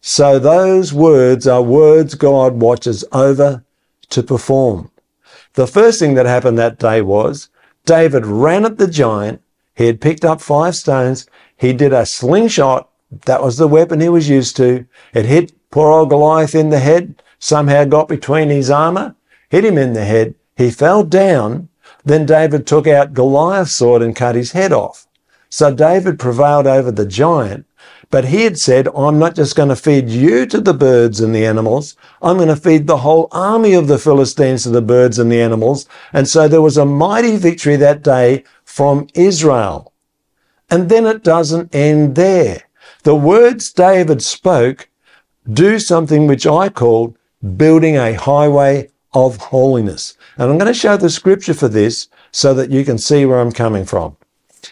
So 0.00 0.38
those 0.38 0.94
words 0.94 1.46
are 1.46 1.62
words 1.62 2.14
God 2.14 2.54
watches 2.54 3.04
over 3.12 3.64
to 4.08 4.22
perform. 4.22 4.90
The 5.54 5.66
first 5.66 5.98
thing 5.98 6.14
that 6.14 6.26
happened 6.26 6.58
that 6.58 6.78
day 6.78 7.02
was 7.02 7.50
David 7.84 8.24
ran 8.24 8.64
at 8.64 8.78
the 8.78 8.86
giant. 8.86 9.42
He 9.74 9.86
had 9.86 10.00
picked 10.00 10.24
up 10.24 10.40
five 10.40 10.76
stones. 10.76 11.26
He 11.56 11.72
did 11.72 11.92
a 11.92 12.06
slingshot. 12.06 12.88
That 13.26 13.42
was 13.42 13.58
the 13.58 13.68
weapon 13.68 14.00
he 14.00 14.08
was 14.08 14.28
used 14.28 14.56
to. 14.56 14.86
It 15.12 15.26
hit 15.26 15.52
poor 15.70 15.90
old 15.90 16.08
Goliath 16.10 16.54
in 16.54 16.70
the 16.70 16.78
head, 16.78 17.22
somehow 17.38 17.84
got 17.84 18.08
between 18.08 18.48
his 18.48 18.70
armor, 18.70 19.16
hit 19.48 19.64
him 19.64 19.76
in 19.76 19.92
the 19.92 20.04
head. 20.04 20.34
He 20.56 20.70
fell 20.70 21.04
down. 21.04 21.68
Then 22.04 22.24
David 22.24 22.66
took 22.66 22.86
out 22.86 23.12
Goliath's 23.12 23.72
sword 23.72 24.00
and 24.00 24.16
cut 24.16 24.34
his 24.34 24.52
head 24.52 24.72
off. 24.72 25.06
So 25.50 25.74
David 25.74 26.18
prevailed 26.18 26.66
over 26.66 26.90
the 26.90 27.06
giant 27.06 27.66
but 28.10 28.24
he 28.26 28.42
had 28.42 28.58
said, 28.58 28.88
I'm 28.88 29.18
not 29.20 29.36
just 29.36 29.54
going 29.54 29.68
to 29.68 29.76
feed 29.76 30.08
you 30.08 30.44
to 30.46 30.60
the 30.60 30.74
birds 30.74 31.20
and 31.20 31.32
the 31.32 31.46
animals. 31.46 31.96
I'm 32.20 32.36
going 32.36 32.48
to 32.48 32.56
feed 32.56 32.86
the 32.86 32.98
whole 32.98 33.28
army 33.30 33.72
of 33.74 33.86
the 33.86 33.98
Philistines 33.98 34.64
to 34.64 34.70
the 34.70 34.82
birds 34.82 35.18
and 35.18 35.30
the 35.30 35.40
animals. 35.40 35.86
And 36.12 36.26
so 36.26 36.48
there 36.48 36.62
was 36.62 36.76
a 36.76 36.84
mighty 36.84 37.36
victory 37.36 37.76
that 37.76 38.02
day 38.02 38.42
from 38.64 39.06
Israel. 39.14 39.92
And 40.70 40.88
then 40.88 41.06
it 41.06 41.22
doesn't 41.22 41.74
end 41.74 42.16
there. 42.16 42.64
The 43.04 43.14
words 43.14 43.72
David 43.72 44.22
spoke 44.22 44.88
do 45.50 45.78
something 45.78 46.26
which 46.26 46.46
I 46.46 46.68
call 46.68 47.16
building 47.56 47.96
a 47.96 48.14
highway 48.14 48.90
of 49.14 49.36
holiness. 49.36 50.16
And 50.36 50.50
I'm 50.50 50.58
going 50.58 50.72
to 50.72 50.78
show 50.78 50.96
the 50.96 51.10
scripture 51.10 51.54
for 51.54 51.68
this 51.68 52.08
so 52.32 52.54
that 52.54 52.70
you 52.70 52.84
can 52.84 52.98
see 52.98 53.24
where 53.24 53.40
I'm 53.40 53.52
coming 53.52 53.84
from. 53.84 54.16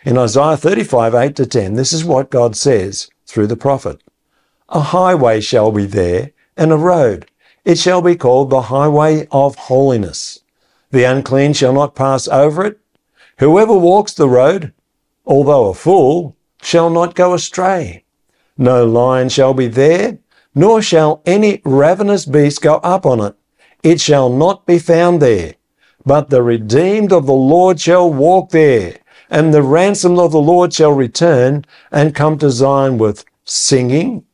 In 0.04 0.18
Isaiah 0.18 0.56
35, 0.56 1.14
8 1.14 1.36
to 1.36 1.46
10, 1.46 1.74
this 1.74 1.92
is 1.92 2.04
what 2.04 2.30
God 2.30 2.56
says 2.56 3.08
through 3.28 3.46
the 3.46 3.56
prophet. 3.56 4.02
A 4.70 4.80
highway 4.80 5.40
shall 5.40 5.70
be 5.70 5.84
there, 5.84 6.32
and 6.56 6.72
a 6.72 6.76
road. 6.76 7.30
It 7.64 7.78
shall 7.78 8.00
be 8.00 8.16
called 8.16 8.48
the 8.48 8.62
highway 8.62 9.28
of 9.30 9.54
holiness. 9.54 10.40
The 10.90 11.04
unclean 11.04 11.52
shall 11.52 11.74
not 11.74 11.94
pass 11.94 12.26
over 12.28 12.64
it. 12.64 12.80
Whoever 13.38 13.74
walks 13.74 14.14
the 14.14 14.28
road, 14.28 14.72
although 15.26 15.68
a 15.68 15.74
fool, 15.74 16.36
shall 16.62 16.88
not 16.88 17.14
go 17.14 17.34
astray. 17.34 18.04
No 18.56 18.86
lion 18.86 19.28
shall 19.28 19.52
be 19.52 19.68
there, 19.68 20.18
nor 20.54 20.80
shall 20.80 21.22
any 21.26 21.60
ravenous 21.64 22.24
beast 22.24 22.62
go 22.62 22.76
up 22.76 23.04
on 23.04 23.20
it. 23.20 23.34
It 23.82 24.00
shall 24.00 24.30
not 24.30 24.66
be 24.66 24.78
found 24.78 25.20
there. 25.20 25.54
But 26.04 26.30
the 26.30 26.42
redeemed 26.42 27.12
of 27.12 27.26
the 27.26 27.32
Lord 27.34 27.78
shall 27.78 28.10
walk 28.10 28.50
there, 28.50 28.96
and 29.30 29.52
the 29.52 29.62
ransom 29.62 30.18
of 30.18 30.32
the 30.32 30.40
Lord 30.40 30.72
shall 30.72 30.92
return 30.92 31.64
and 31.90 32.14
come 32.14 32.38
to 32.38 32.50
Zion 32.50 32.98
with 32.98 33.24
singing, 33.44 34.24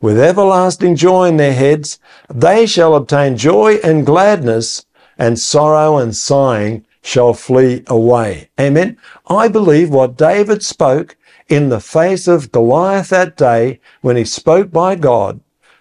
with 0.00 0.18
everlasting 0.18 0.96
joy 0.96 1.28
in 1.28 1.36
their 1.36 1.54
heads. 1.54 1.98
They 2.28 2.66
shall 2.66 2.94
obtain 2.94 3.36
joy 3.36 3.76
and 3.84 4.06
gladness, 4.06 4.84
and 5.18 5.38
sorrow 5.38 5.98
and 5.98 6.14
sighing 6.16 6.84
shall 7.02 7.34
flee 7.34 7.82
away. 7.86 8.48
Amen. 8.58 8.96
I 9.26 9.48
believe 9.48 9.90
what 9.90 10.16
David 10.16 10.62
spoke 10.62 11.16
in 11.48 11.68
the 11.68 11.80
face 11.80 12.26
of 12.28 12.52
Goliath 12.52 13.10
that 13.10 13.36
day 13.36 13.80
when 14.00 14.16
he 14.16 14.24
spoke 14.24 14.70
by 14.70 14.94
God, 14.94 15.40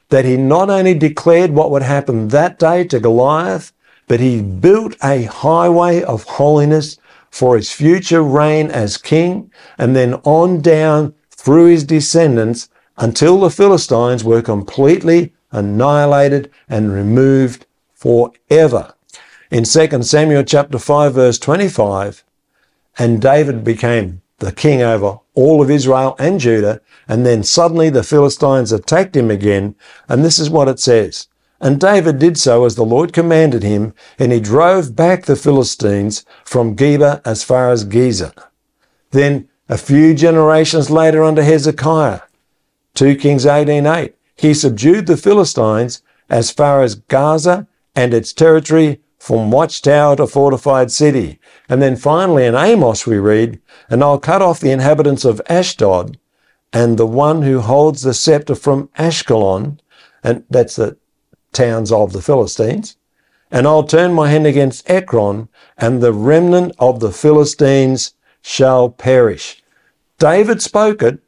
that 0.10 0.26
he 0.26 0.36
not 0.36 0.70
only 0.70 0.94
declared 0.94 1.52
what 1.52 1.72
would 1.72 1.84
happen 1.84 2.28
that 2.30 2.60
day 2.60 2.84
to 2.86 3.00
Goliath, 3.00 3.72
but 4.08 4.20
he 4.20 4.42
built 4.42 4.96
a 5.04 5.24
highway 5.24 6.04
of 6.04 6.24
holiness 6.24 6.98
for 7.32 7.56
his 7.56 7.72
future 7.72 8.22
reign 8.22 8.70
as 8.70 8.98
king, 8.98 9.52
and 9.78 9.96
then 9.96 10.16
on 10.24 10.62
down 10.62 11.16
through 11.32 11.66
his 11.66 11.84
descendants 11.84 12.70
until 12.98 13.40
the 13.40 13.50
Philistines 13.50 14.24
were 14.24 14.42
completely 14.42 15.34
annihilated 15.52 16.52
and 16.70 16.94
removed 16.94 17.66
forever. 17.94 18.94
In 19.50 19.64
2 19.64 20.04
Samuel 20.04 20.44
chapter 20.44 20.78
5 20.78 21.14
verse 21.14 21.40
25, 21.40 22.24
and 23.00 23.22
David 23.22 23.64
became 23.64 24.22
the 24.40 24.52
king 24.52 24.82
over 24.82 25.20
all 25.34 25.62
of 25.62 25.72
Israel 25.72 26.16
and 26.20 26.40
Judah, 26.40 26.82
and 27.08 27.26
then 27.26 27.44
suddenly 27.44 27.90
the 27.90 28.04
Philistines 28.04 28.72
attacked 28.72 29.16
him 29.16 29.32
again, 29.32 29.76
and 30.10 30.24
this 30.24 30.40
is 30.40 30.50
what 30.50 30.68
it 30.68 30.80
says. 30.80 31.28
And 31.62 31.80
David 31.80 32.18
did 32.18 32.40
so 32.40 32.66
as 32.66 32.76
the 32.76 32.84
Lord 32.84 33.14
commanded 33.14 33.62
him, 33.62 33.94
and 34.18 34.32
he 34.32 34.40
drove 34.40 34.96
back 34.96 35.26
the 35.26 35.36
Philistines 35.36 36.26
from 36.44 36.76
Geba 36.76 37.22
as 37.24 37.44
far 37.44 37.70
as 37.70 37.86
Gezer. 37.86 38.34
Then, 39.12 39.48
a 39.70 39.78
few 39.78 40.16
generations 40.16 40.90
later 40.90 41.24
under 41.24 41.44
Hezekiah, 41.44 42.22
2 42.96 43.16
Kings 43.16 43.46
18.8, 43.46 44.14
he 44.36 44.56
subdued 44.56 45.06
the 45.06 45.16
Philistines 45.16 46.02
as 46.30 46.50
far 46.50 46.82
as 46.82 46.96
Gaza 46.96 47.68
and 47.96 48.14
its 48.14 48.34
territory 48.34 49.00
from 49.20 49.52
watchtower 49.52 50.16
to 50.16 50.26
fortified 50.26 50.92
city. 50.92 51.40
And 51.70 51.80
then 51.80 51.96
finally 51.96 52.46
in 52.48 52.56
Amos 52.56 53.06
we 53.06 53.20
read, 53.20 53.62
And 53.88 54.04
I'll 54.04 54.20
cut 54.20 54.42
off 54.42 54.60
the 54.60 54.72
inhabitants 54.72 55.26
of 55.26 55.42
Ashdod 55.48 56.18
and 56.74 56.98
the 56.98 57.06
one 57.06 57.44
who 57.44 57.60
holds 57.60 58.02
the 58.02 58.16
scepter 58.16 58.56
from 58.56 58.90
Ashkelon, 58.98 59.80
and 60.24 60.44
that's 60.50 60.78
the 60.78 60.98
towns 61.54 61.92
of 61.92 62.14
the 62.14 62.22
Philistines, 62.22 62.98
and 63.52 63.68
I'll 63.68 63.84
turn 63.84 64.14
my 64.14 64.30
hand 64.30 64.48
against 64.48 64.90
Ekron, 64.90 65.50
and 65.78 66.02
the 66.02 66.14
remnant 66.14 66.74
of 66.80 67.00
the 67.00 67.12
Philistines 67.12 68.14
shall 68.42 68.90
perish. 68.90 69.62
David 70.18 70.62
spoke 70.62 71.02
it. 71.02 71.20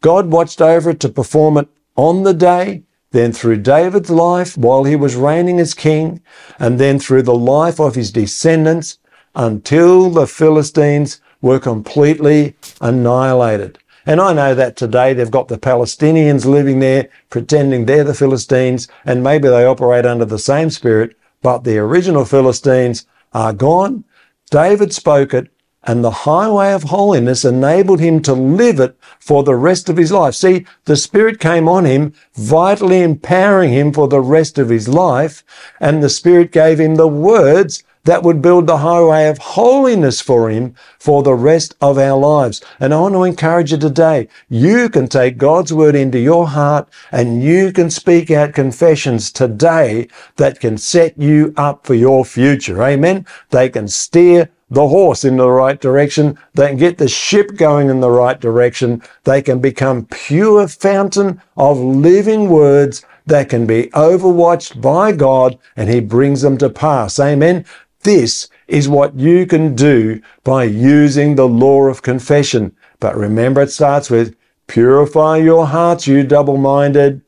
God 0.00 0.30
watched 0.30 0.60
over 0.60 0.90
it 0.90 1.00
to 1.00 1.08
perform 1.08 1.56
it 1.58 1.68
on 1.96 2.22
the 2.22 2.34
day, 2.34 2.82
then 3.10 3.32
through 3.32 3.58
David's 3.58 4.10
life 4.10 4.56
while 4.56 4.84
he 4.84 4.96
was 4.96 5.16
reigning 5.16 5.60
as 5.60 5.74
king, 5.74 6.20
and 6.58 6.78
then 6.78 6.98
through 6.98 7.22
the 7.22 7.34
life 7.34 7.80
of 7.80 7.94
his 7.94 8.10
descendants 8.10 8.98
until 9.34 10.10
the 10.10 10.26
Philistines 10.26 11.20
were 11.40 11.58
completely 11.58 12.54
annihilated. 12.80 13.78
And 14.04 14.20
I 14.20 14.32
know 14.32 14.54
that 14.54 14.76
today 14.76 15.12
they've 15.12 15.30
got 15.30 15.48
the 15.48 15.58
Palestinians 15.58 16.44
living 16.44 16.80
there 16.80 17.08
pretending 17.30 17.86
they're 17.86 18.04
the 18.04 18.14
Philistines 18.14 18.88
and 19.04 19.22
maybe 19.22 19.48
they 19.48 19.64
operate 19.64 20.06
under 20.06 20.24
the 20.24 20.38
same 20.38 20.70
spirit, 20.70 21.16
but 21.40 21.64
the 21.64 21.78
original 21.78 22.24
Philistines 22.24 23.06
are 23.32 23.52
gone. 23.52 24.04
David 24.50 24.92
spoke 24.92 25.32
it 25.32 25.48
and 25.84 26.04
the 26.04 26.10
highway 26.10 26.72
of 26.72 26.84
holiness 26.84 27.44
enabled 27.44 28.00
him 28.00 28.22
to 28.22 28.32
live 28.32 28.78
it 28.78 28.96
for 29.18 29.42
the 29.42 29.56
rest 29.56 29.88
of 29.88 29.96
his 29.96 30.12
life. 30.12 30.34
See, 30.34 30.64
the 30.84 30.96
Spirit 30.96 31.40
came 31.40 31.68
on 31.68 31.84
him, 31.84 32.12
vitally 32.34 33.02
empowering 33.02 33.72
him 33.72 33.92
for 33.92 34.06
the 34.06 34.20
rest 34.20 34.58
of 34.58 34.68
his 34.68 34.88
life, 34.88 35.42
and 35.80 36.02
the 36.02 36.08
Spirit 36.08 36.52
gave 36.52 36.78
him 36.78 36.94
the 36.94 37.08
words 37.08 37.82
that 38.04 38.22
would 38.22 38.42
build 38.42 38.66
the 38.66 38.78
highway 38.78 39.28
of 39.28 39.38
holiness 39.38 40.20
for 40.20 40.50
him 40.50 40.74
for 40.98 41.22
the 41.22 41.34
rest 41.34 41.74
of 41.80 41.98
our 41.98 42.18
lives. 42.18 42.60
And 42.80 42.92
I 42.92 43.00
want 43.00 43.14
to 43.14 43.22
encourage 43.22 43.72
you 43.72 43.78
today. 43.78 44.28
You 44.48 44.88
can 44.88 45.06
take 45.06 45.38
God's 45.38 45.72
word 45.72 45.94
into 45.94 46.18
your 46.18 46.48
heart 46.48 46.88
and 47.12 47.42
you 47.42 47.72
can 47.72 47.90
speak 47.90 48.30
out 48.30 48.54
confessions 48.54 49.30
today 49.30 50.08
that 50.36 50.60
can 50.60 50.78
set 50.78 51.16
you 51.16 51.54
up 51.56 51.86
for 51.86 51.94
your 51.94 52.24
future. 52.24 52.82
Amen. 52.82 53.26
They 53.50 53.68
can 53.68 53.86
steer 53.86 54.50
the 54.68 54.88
horse 54.88 55.22
in 55.22 55.36
the 55.36 55.50
right 55.50 55.80
direction. 55.80 56.38
They 56.54 56.68
can 56.68 56.78
get 56.78 56.98
the 56.98 57.08
ship 57.08 57.56
going 57.56 57.90
in 57.90 58.00
the 58.00 58.10
right 58.10 58.40
direction. 58.40 59.02
They 59.24 59.42
can 59.42 59.60
become 59.60 60.06
pure 60.06 60.66
fountain 60.66 61.42
of 61.56 61.78
living 61.78 62.48
words 62.48 63.04
that 63.26 63.48
can 63.48 63.66
be 63.66 63.84
overwatched 63.94 64.80
by 64.80 65.12
God 65.12 65.58
and 65.76 65.88
he 65.88 66.00
brings 66.00 66.42
them 66.42 66.58
to 66.58 66.70
pass. 66.70 67.20
Amen. 67.20 67.64
This 68.02 68.48
is 68.66 68.88
what 68.88 69.14
you 69.14 69.46
can 69.46 69.74
do 69.74 70.20
by 70.44 70.64
using 70.64 71.34
the 71.34 71.48
law 71.48 71.82
of 71.84 72.02
confession. 72.02 72.74
But 72.98 73.16
remember, 73.16 73.62
it 73.62 73.70
starts 73.70 74.10
with 74.10 74.34
purify 74.66 75.36
your 75.36 75.66
hearts, 75.66 76.06
you 76.06 76.24
double 76.24 76.56
minded. 76.56 77.22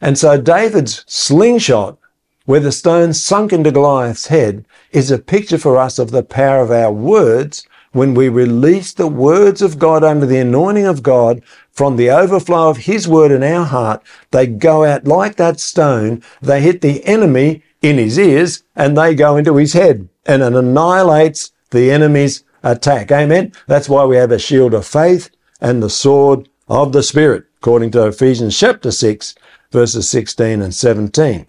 And 0.00 0.16
so 0.16 0.40
David's 0.40 1.04
slingshot, 1.08 1.98
where 2.44 2.60
the 2.60 2.72
stone 2.72 3.12
sunk 3.12 3.52
into 3.52 3.72
Goliath's 3.72 4.26
head, 4.26 4.66
is 4.92 5.10
a 5.10 5.18
picture 5.18 5.58
for 5.58 5.78
us 5.78 5.98
of 5.98 6.10
the 6.10 6.22
power 6.22 6.60
of 6.62 6.70
our 6.70 6.92
words 6.92 7.66
when 7.92 8.12
we 8.12 8.28
release 8.28 8.92
the 8.92 9.06
words 9.06 9.62
of 9.62 9.78
God 9.78 10.04
under 10.04 10.26
the 10.26 10.38
anointing 10.38 10.84
of 10.84 11.02
God 11.02 11.42
from 11.74 11.96
the 11.96 12.10
overflow 12.10 12.70
of 12.70 12.78
His 12.78 13.06
word 13.06 13.30
in 13.30 13.42
our 13.42 13.64
heart, 13.64 14.02
they 14.30 14.46
go 14.46 14.84
out 14.84 15.06
like 15.06 15.36
that 15.36 15.60
stone. 15.60 16.22
They 16.40 16.60
hit 16.60 16.80
the 16.80 17.04
enemy 17.04 17.62
in 17.84 17.98
his 17.98 18.18
ears 18.18 18.62
and 18.74 18.96
they 18.96 19.14
go 19.14 19.36
into 19.36 19.56
his 19.56 19.74
head 19.74 20.08
and 20.24 20.42
it 20.42 20.54
annihilates 20.54 21.52
the 21.70 21.90
enemy's 21.90 22.42
attack. 22.62 23.12
Amen. 23.12 23.52
That's 23.66 23.90
why 23.90 24.06
we 24.06 24.16
have 24.16 24.32
a 24.32 24.38
shield 24.38 24.72
of 24.72 24.86
faith 24.86 25.28
and 25.60 25.82
the 25.82 25.90
sword 25.90 26.48
of 26.66 26.92
the 26.92 27.02
Spirit, 27.02 27.44
according 27.58 27.90
to 27.90 28.06
Ephesians 28.06 28.58
chapter 28.58 28.90
6, 28.90 29.34
verses 29.70 30.08
16 30.08 30.62
and 30.62 30.74
17. 30.74 31.46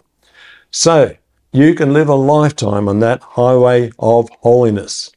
So 0.71 1.15
you 1.53 1.73
can 1.73 1.93
live 1.93 2.09
a 2.09 2.15
lifetime 2.15 2.89
on 2.89 2.99
that 2.99 3.21
highway 3.21 3.91
of 3.97 4.29
holiness. 4.41 5.13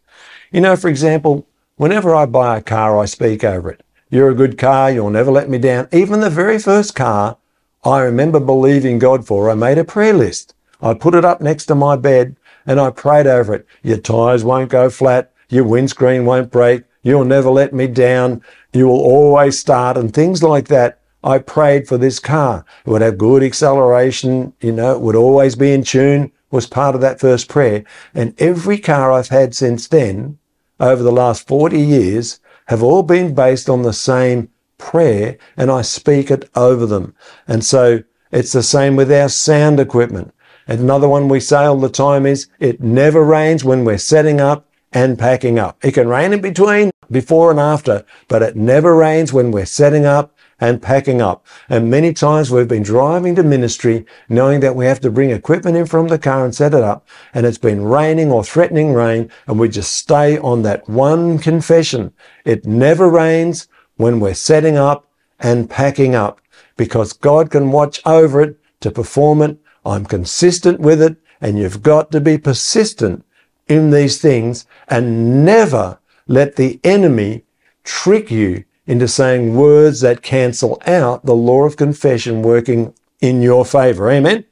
You 0.53 0.61
know, 0.61 0.77
for 0.77 0.89
example, 0.89 1.49
whenever 1.77 2.15
I 2.15 2.27
buy 2.27 2.59
a 2.59 2.63
car, 2.63 2.97
I 2.97 3.07
speak 3.07 3.43
over 3.43 3.71
it. 3.73 3.83
You're 4.11 4.31
a 4.31 4.35
good 4.35 4.57
car, 4.57 4.91
you'll 4.91 5.11
never 5.11 5.31
let 5.31 5.51
me 5.51 5.59
down. 5.59 5.89
Even 5.93 6.21
the 6.21 6.31
very 6.31 6.59
first 6.59 6.95
car 6.95 7.37
I 7.85 8.01
remember 8.01 8.41
believing 8.41 8.99
God 8.99 9.27
for, 9.27 9.51
I 9.51 9.55
made 9.55 9.79
a 9.79 9.85
prayer 9.85 10.15
list. 10.15 10.55
I 10.81 10.95
put 10.95 11.15
it 11.15 11.25
up 11.25 11.41
next 11.41 11.67
to 11.67 11.75
my 11.75 11.95
bed 11.97 12.37
and 12.67 12.81
I 12.81 12.91
prayed 12.91 13.27
over 13.27 13.55
it. 13.55 13.67
Your 13.83 13.99
tyres 13.99 14.45
won't 14.45 14.71
go 14.71 14.91
flat, 14.91 15.33
your 15.49 15.65
windscreen 15.65 16.25
won't 16.25 16.51
break, 16.51 16.85
you'll 17.03 17.25
never 17.25 17.51
let 17.51 17.73
me 17.73 17.87
down, 17.87 18.43
you 18.73 18.89
will 18.89 19.01
always 19.01 19.59
start, 19.59 19.97
and 19.97 20.13
things 20.13 20.43
like 20.43 20.69
that. 20.69 21.01
I 21.23 21.39
prayed 21.39 21.87
for 21.87 21.99
this 21.99 22.19
car. 22.19 22.65
It 22.85 22.91
would 22.91 23.03
have 23.03 23.19
good 23.19 23.43
acceleration, 23.43 24.55
you 24.61 24.73
know, 24.73 24.95
it 24.95 25.01
would 25.01 25.17
always 25.17 25.55
be 25.55 25.73
in 25.73 25.83
tune, 25.83 26.33
was 26.51 26.67
part 26.67 26.95
of 26.95 27.01
that 27.03 27.21
first 27.21 27.49
prayer. 27.49 27.85
And 28.15 28.35
every 28.41 28.79
car 28.79 29.13
I've 29.13 29.29
had 29.29 29.55
since 29.55 29.87
then, 29.89 30.39
over 30.81 31.03
the 31.03 31.13
last 31.13 31.47
40 31.47 31.79
years, 31.79 32.41
have 32.69 32.83
all 32.83 33.03
been 33.03 33.35
based 33.35 33.69
on 33.69 33.83
the 33.83 33.93
same 33.93 34.49
prayer 34.77 35.37
and 35.57 35.71
I 35.71 35.83
speak 35.83 36.31
it 36.31 36.49
over 36.55 36.87
them. 36.87 37.15
And 37.47 37.65
so 37.65 38.03
it's 38.31 38.53
the 38.53 38.63
same 38.63 38.95
with 38.95 39.11
our 39.11 39.29
sound 39.29 39.81
equipment. 39.81 40.33
And 40.67 40.81
another 40.81 41.09
one 41.09 41.29
we 41.29 41.41
say 41.41 41.65
all 41.65 41.81
the 41.81 41.89
time 41.89 42.27
is 42.27 42.47
it 42.61 42.81
never 42.81 43.25
rains 43.25 43.65
when 43.65 43.85
we're 43.85 43.99
setting 43.99 44.41
up 44.41 44.67
and 44.93 45.19
packing 45.19 45.59
up. 45.59 45.83
It 45.83 45.93
can 45.93 46.09
rain 46.09 46.33
in 46.33 46.41
between, 46.41 46.91
before 47.11 47.51
and 47.51 47.59
after, 47.59 48.05
but 48.29 48.43
it 48.43 48.55
never 48.57 48.95
rains 48.95 49.33
when 49.33 49.51
we're 49.51 49.67
setting 49.67 50.05
up 50.05 50.35
and 50.61 50.83
packing 50.83 51.23
up. 51.23 51.47
And 51.69 51.91
many 51.91 52.13
times 52.13 52.51
we've 52.51 52.69
been 52.69 52.83
driving 52.83 53.35
to 53.37 53.43
ministry 53.43 54.05
knowing 54.29 54.61
that 54.61 54.75
we 54.75 54.87
have 54.87 55.01
to 55.01 55.11
bring 55.11 55.31
equipment 55.31 55.77
in 55.77 55.87
from 55.87 56.09
the 56.09 56.19
car 56.19 56.45
and 56.45 56.55
set 56.55 56.75
it 56.75 56.83
up. 56.83 57.07
And 57.33 57.47
it's 57.47 57.59
been 57.59 57.85
raining 57.85 58.33
or 58.33 58.45
threatening 58.45 58.93
rain. 58.93 59.31
And 59.47 59.59
we 59.59 59.69
just 59.69 59.93
stay 59.93 60.39
on 60.39 60.63
that 60.63 60.89
one 60.89 61.39
confession. 61.39 62.13
It 62.45 62.67
never 62.67 63.09
rains 63.09 63.69
when 63.97 64.21
we're 64.21 64.35
setting 64.35 64.77
up 64.77 65.11
and 65.39 65.71
packing 65.71 66.15
up 66.15 66.41
because 66.77 67.13
God 67.13 67.51
can 67.51 67.71
watch 67.71 68.01
over 68.05 68.41
it 68.41 68.59
to 68.81 68.91
perform 68.91 69.43
it. 69.43 69.59
I'm 69.85 70.05
consistent 70.05 70.81
with 70.81 71.01
it. 71.01 71.17
And 71.41 71.57
you've 71.57 71.83
got 71.83 72.11
to 72.13 72.21
be 72.21 72.37
persistent 72.37 73.25
in 73.69 73.91
these 73.91 74.21
things 74.21 74.67
and 74.89 75.45
never 75.45 76.01
let 76.27 76.57
the 76.57 76.81
enemy 76.83 77.45
trick 77.85 78.31
you 78.31 78.65
into 78.89 79.07
saying 79.07 79.55
words 79.55 80.01
that 80.01 80.23
cancel 80.23 80.83
out 80.87 81.25
the 81.27 81.35
law 81.35 81.65
of 81.65 81.77
confession 81.77 82.43
working 82.43 82.95
in 83.21 83.43
your 83.43 83.65
favor. 83.65 84.11
Amen? 84.11 84.45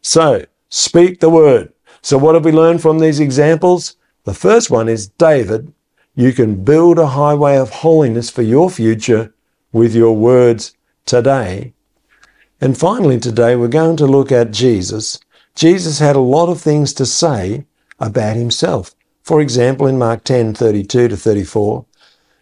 So, 0.00 0.46
speak 0.70 1.20
the 1.20 1.28
word. 1.30 1.72
So, 2.00 2.16
what 2.16 2.34
have 2.34 2.46
we 2.46 2.50
learned 2.50 2.80
from 2.80 2.98
these 2.98 3.20
examples? 3.20 3.96
The 4.24 4.34
first 4.34 4.70
one 4.70 4.88
is 4.88 5.08
David. 5.08 5.72
You 6.16 6.32
can 6.32 6.64
build 6.64 6.98
a 6.98 7.08
highway 7.08 7.56
of 7.56 7.70
holiness 7.70 8.30
for 8.30 8.42
your 8.42 8.70
future 8.70 9.34
with 9.70 9.94
your 9.94 10.16
words 10.16 10.74
today. 11.04 11.74
And 12.60 12.78
finally, 12.78 13.20
today 13.20 13.54
we're 13.54 13.68
going 13.68 13.98
to 13.98 14.06
look 14.06 14.32
at 14.32 14.50
Jesus. 14.50 15.20
Jesus 15.54 15.98
had 15.98 16.16
a 16.16 16.20
lot 16.20 16.48
of 16.48 16.60
things 16.60 16.94
to 16.94 17.04
say 17.04 17.66
about 18.00 18.36
himself. 18.36 18.94
For 19.22 19.42
example, 19.42 19.86
in 19.86 19.98
Mark 19.98 20.24
10 20.24 20.54
32 20.54 21.08
to 21.08 21.16
34, 21.16 21.84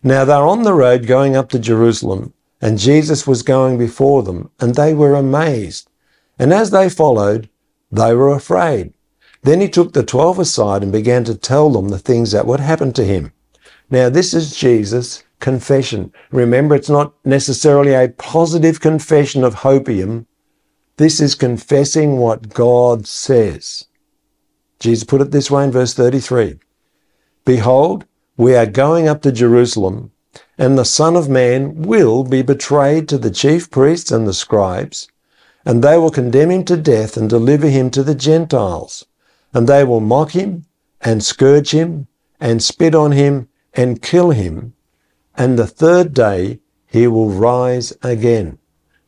now 0.02 0.24
they're 0.24 0.46
on 0.46 0.62
the 0.62 0.74
road 0.74 1.06
going 1.06 1.36
up 1.36 1.48
to 1.50 1.58
Jerusalem, 1.58 2.32
and 2.60 2.78
Jesus 2.78 3.26
was 3.26 3.42
going 3.42 3.78
before 3.78 4.22
them, 4.22 4.50
and 4.60 4.74
they 4.74 4.94
were 4.94 5.14
amazed. 5.14 5.88
And 6.38 6.52
as 6.52 6.70
they 6.70 6.88
followed, 6.88 7.48
they 7.90 8.14
were 8.14 8.34
afraid. 8.34 8.94
Then 9.42 9.60
he 9.60 9.68
took 9.68 9.92
the 9.92 10.02
twelve 10.02 10.38
aside 10.38 10.82
and 10.82 10.92
began 10.92 11.24
to 11.24 11.34
tell 11.34 11.70
them 11.70 11.88
the 11.88 11.98
things 11.98 12.32
that 12.32 12.46
would 12.46 12.60
happen 12.60 12.92
to 12.94 13.04
him. 13.04 13.32
Now, 13.90 14.08
this 14.08 14.32
is 14.32 14.56
Jesus' 14.56 15.22
confession. 15.40 16.12
Remember, 16.30 16.74
it's 16.74 16.88
not 16.88 17.14
necessarily 17.24 17.92
a 17.92 18.08
positive 18.08 18.80
confession 18.80 19.44
of 19.44 19.56
hopium. 19.56 20.26
This 20.96 21.20
is 21.20 21.34
confessing 21.34 22.16
what 22.16 22.48
God 22.48 23.06
says. 23.06 23.86
Jesus 24.78 25.04
put 25.04 25.20
it 25.20 25.30
this 25.30 25.50
way 25.50 25.64
in 25.64 25.70
verse 25.70 25.94
33 25.94 26.58
Behold, 27.44 28.04
we 28.36 28.54
are 28.54 28.66
going 28.66 29.08
up 29.08 29.22
to 29.22 29.32
Jerusalem, 29.32 30.10
and 30.56 30.78
the 30.78 30.84
Son 30.84 31.16
of 31.16 31.28
Man 31.28 31.82
will 31.82 32.24
be 32.24 32.42
betrayed 32.42 33.08
to 33.08 33.18
the 33.18 33.30
chief 33.30 33.70
priests 33.70 34.10
and 34.10 34.26
the 34.26 34.32
scribes, 34.32 35.08
and 35.64 35.82
they 35.82 35.98
will 35.98 36.10
condemn 36.10 36.50
him 36.50 36.64
to 36.64 36.76
death 36.76 37.16
and 37.16 37.28
deliver 37.28 37.68
him 37.68 37.90
to 37.90 38.02
the 38.02 38.14
Gentiles. 38.14 39.04
And 39.54 39.68
they 39.68 39.84
will 39.84 40.00
mock 40.00 40.30
him, 40.30 40.64
and 41.00 41.22
scourge 41.22 41.72
him, 41.72 42.06
and 42.40 42.62
spit 42.62 42.94
on 42.94 43.12
him, 43.12 43.48
and 43.74 44.00
kill 44.00 44.30
him. 44.30 44.74
And 45.36 45.58
the 45.58 45.66
third 45.66 46.14
day 46.14 46.60
he 46.86 47.06
will 47.06 47.30
rise 47.30 47.92
again. 48.02 48.58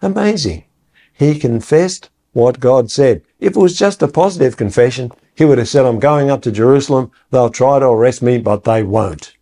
Amazing. 0.02 0.64
He 1.12 1.38
confessed 1.38 2.10
what 2.34 2.60
God 2.60 2.90
said. 2.90 3.22
If 3.40 3.56
it 3.56 3.60
was 3.60 3.78
just 3.78 4.02
a 4.02 4.08
positive 4.08 4.56
confession, 4.56 5.10
he 5.34 5.44
would 5.44 5.58
have 5.58 5.68
said, 5.68 5.86
I'm 5.86 5.98
going 5.98 6.30
up 6.30 6.42
to 6.42 6.52
Jerusalem. 6.52 7.10
They'll 7.30 7.48
try 7.48 7.78
to 7.78 7.86
arrest 7.86 8.22
me, 8.22 8.38
but 8.38 8.64
they 8.64 8.82
won't. 8.82 9.34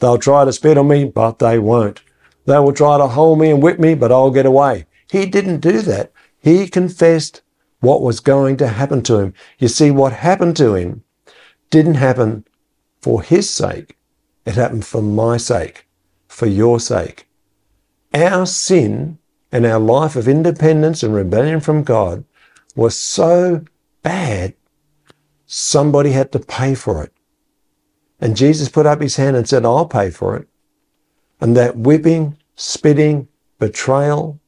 They'll 0.00 0.18
try 0.18 0.44
to 0.44 0.52
spit 0.52 0.76
on 0.76 0.88
me, 0.88 1.04
but 1.04 1.38
they 1.38 1.58
won't. 1.58 2.02
They 2.44 2.58
will 2.58 2.72
try 2.72 2.98
to 2.98 3.06
hold 3.06 3.38
me 3.38 3.50
and 3.50 3.62
whip 3.62 3.78
me, 3.78 3.94
but 3.94 4.12
I'll 4.12 4.30
get 4.30 4.46
away. 4.46 4.86
He 5.10 5.26
didn't 5.26 5.60
do 5.60 5.80
that. 5.82 6.12
He 6.40 6.68
confessed 6.68 7.42
what 7.80 8.02
was 8.02 8.20
going 8.20 8.56
to 8.58 8.68
happen 8.68 9.02
to 9.04 9.18
him. 9.18 9.34
You 9.58 9.68
see, 9.68 9.90
what 9.90 10.12
happened 10.12 10.56
to 10.56 10.74
him 10.74 11.04
didn't 11.70 11.94
happen 11.94 12.44
for 13.00 13.22
his 13.22 13.48
sake. 13.48 13.96
It 14.44 14.54
happened 14.54 14.84
for 14.84 15.02
my 15.02 15.36
sake, 15.36 15.86
for 16.28 16.46
your 16.46 16.80
sake. 16.80 17.26
Our 18.12 18.46
sin 18.46 19.18
and 19.52 19.66
our 19.66 19.78
life 19.78 20.16
of 20.16 20.28
independence 20.28 21.02
and 21.02 21.14
rebellion 21.14 21.60
from 21.60 21.82
God 21.82 22.24
was 22.80 22.96
so 22.98 23.64
bad 24.02 24.54
Somebody 25.52 26.12
had 26.12 26.30
to 26.30 26.38
pay 26.38 26.76
for 26.76 27.02
it. 27.02 27.12
And 28.20 28.36
Jesus 28.36 28.68
put 28.68 28.86
up 28.86 29.00
his 29.00 29.16
hand 29.16 29.34
and 29.34 29.48
said, 29.48 29.64
I'll 29.64 29.84
pay 29.84 30.10
for 30.10 30.36
it. 30.36 30.46
And 31.40 31.56
that 31.56 31.76
whipping, 31.76 32.36
spitting, 32.54 33.26
betrayal, 33.58 34.38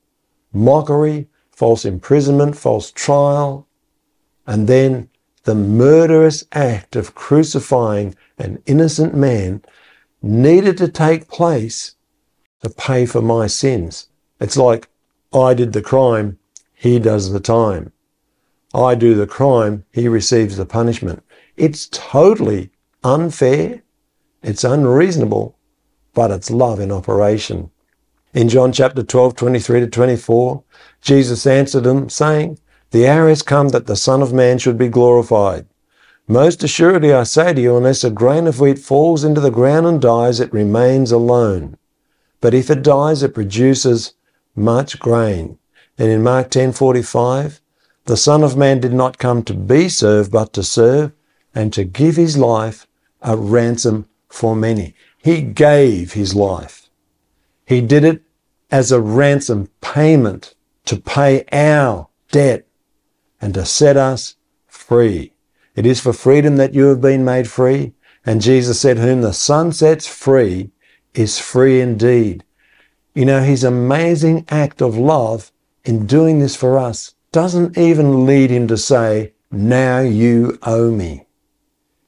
mockery, 0.53 1.27
false 1.51 1.85
imprisonment, 1.85 2.57
false 2.57 2.92
trial, 2.92 3.66
and 4.47 4.68
then 4.68 5.09
the 5.42 5.57
murderous 5.57 6.45
act 6.53 6.95
of 6.95 7.16
crucifying 7.16 8.14
an 8.38 8.62
innocent 8.66 9.12
man 9.12 9.61
needed 10.23 10.79
to 10.79 10.87
take 10.87 11.27
place 11.27 11.97
to 12.61 12.71
pay 12.71 13.07
for 13.07 13.23
my 13.23 13.49
sins. 13.49 14.07
It's 14.38 14.57
like 14.57 14.88
I 15.35 15.55
did 15.55 15.73
the 15.73 15.83
crime, 15.83 16.38
he 16.73 17.01
does 17.01 17.33
the 17.33 17.40
time. 17.40 17.91
I 18.74 18.94
do 18.94 19.14
the 19.14 19.26
crime, 19.26 19.85
he 19.92 20.08
receives 20.08 20.56
the 20.56 20.66
punishment. 20.66 21.22
It's 21.56 21.88
totally 21.90 22.70
unfair, 23.04 23.82
it's 24.42 24.64
unreasonable, 24.64 25.56
but 26.14 26.30
it's 26.30 26.50
love 26.50 26.80
in 26.80 26.90
operation. 26.90 27.70
In 28.35 28.48
John 28.48 28.72
chapter 28.72 29.02
12, 29.02 29.37
23 29.37 29.80
to 29.80 29.87
24, 29.87 30.64
Jesus 31.02 31.46
answered 31.46 31.85
them, 31.85 32.08
saying, 32.08 32.58
The 32.90 33.06
hour 33.06 33.28
has 33.28 33.42
come 33.42 33.68
that 33.70 33.87
the 33.87 33.96
Son 33.96 34.22
of 34.22 34.32
Man 34.32 34.56
should 34.58 34.78
be 34.78 34.88
glorified. 34.88 35.66
Most 36.26 36.62
assuredly 36.62 37.12
I 37.12 37.24
say 37.24 37.52
to 37.52 37.61
you, 37.61 37.76
unless 37.76 38.04
a 38.04 38.11
grain 38.11 38.46
of 38.46 38.61
wheat 38.61 38.78
falls 38.78 39.22
into 39.22 39.40
the 39.40 39.50
ground 39.50 39.87
and 39.87 40.00
dies, 40.00 40.40
it 40.40 40.52
remains 40.52 41.12
alone. 41.12 41.76
But 42.40 42.54
if 42.54 42.70
it 42.70 42.82
dies, 42.82 43.22
it 43.22 43.35
produces 43.35 44.14
much 44.56 44.98
grain. 44.98 45.58
And 45.98 46.11
in 46.11 46.22
Mark 46.22 46.50
10:45, 46.50 47.61
the 48.04 48.16
Son 48.16 48.42
of 48.42 48.56
Man 48.56 48.80
did 48.80 48.92
not 48.92 49.18
come 49.18 49.42
to 49.44 49.54
be 49.54 49.88
served, 49.88 50.32
but 50.32 50.52
to 50.54 50.62
serve 50.62 51.12
and 51.54 51.72
to 51.72 51.84
give 51.84 52.16
his 52.16 52.36
life 52.36 52.86
a 53.20 53.36
ransom 53.36 54.06
for 54.28 54.56
many. 54.56 54.94
He 55.18 55.42
gave 55.42 56.14
his 56.14 56.34
life. 56.34 56.88
He 57.64 57.80
did 57.80 58.04
it 58.04 58.22
as 58.70 58.90
a 58.90 59.00
ransom 59.00 59.68
payment 59.80 60.54
to 60.86 60.96
pay 60.96 61.44
our 61.52 62.08
debt 62.32 62.66
and 63.40 63.54
to 63.54 63.64
set 63.64 63.96
us 63.96 64.34
free. 64.66 65.32
It 65.76 65.86
is 65.86 66.00
for 66.00 66.12
freedom 66.12 66.56
that 66.56 66.74
you 66.74 66.86
have 66.86 67.00
been 67.00 67.24
made 67.24 67.48
free. 67.48 67.92
And 68.26 68.40
Jesus 68.40 68.80
said, 68.80 68.98
Whom 68.98 69.22
the 69.22 69.32
Son 69.32 69.72
sets 69.72 70.06
free 70.06 70.70
is 71.14 71.38
free 71.38 71.80
indeed. 71.80 72.44
You 73.14 73.26
know, 73.26 73.42
his 73.42 73.62
amazing 73.62 74.46
act 74.48 74.80
of 74.80 74.96
love 74.96 75.52
in 75.84 76.06
doing 76.06 76.38
this 76.38 76.56
for 76.56 76.78
us 76.78 77.14
doesn't 77.33 77.79
even 77.79 78.27
lead 78.27 78.51
him 78.51 78.68
to 78.68 78.77
say, 78.77 79.33
Now 79.51 80.01
you 80.01 80.59
owe 80.62 80.90
me. 80.90 81.27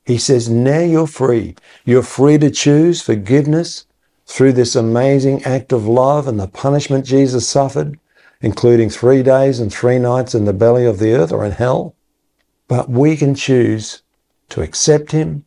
He 0.04 0.18
says, 0.18 0.50
Now 0.50 0.80
you're 0.80 1.06
free. 1.06 1.56
You're 1.84 2.02
free 2.02 2.36
to 2.38 2.50
choose 2.50 3.00
forgiveness 3.00 3.86
through 4.26 4.52
this 4.52 4.76
amazing 4.76 5.42
act 5.44 5.72
of 5.72 5.86
love 5.86 6.28
and 6.28 6.38
the 6.38 6.46
punishment 6.46 7.06
Jesus 7.06 7.48
suffered, 7.48 7.98
including 8.40 8.90
three 8.90 9.22
days 9.22 9.60
and 9.60 9.72
three 9.72 9.98
nights 9.98 10.34
in 10.34 10.44
the 10.44 10.52
belly 10.52 10.84
of 10.84 10.98
the 10.98 11.12
earth 11.14 11.32
or 11.32 11.44
in 11.44 11.52
hell. 11.52 11.96
But 12.68 12.90
we 12.90 13.16
can 13.16 13.34
choose 13.34 14.02
to 14.50 14.60
accept 14.60 15.12
Him 15.12 15.44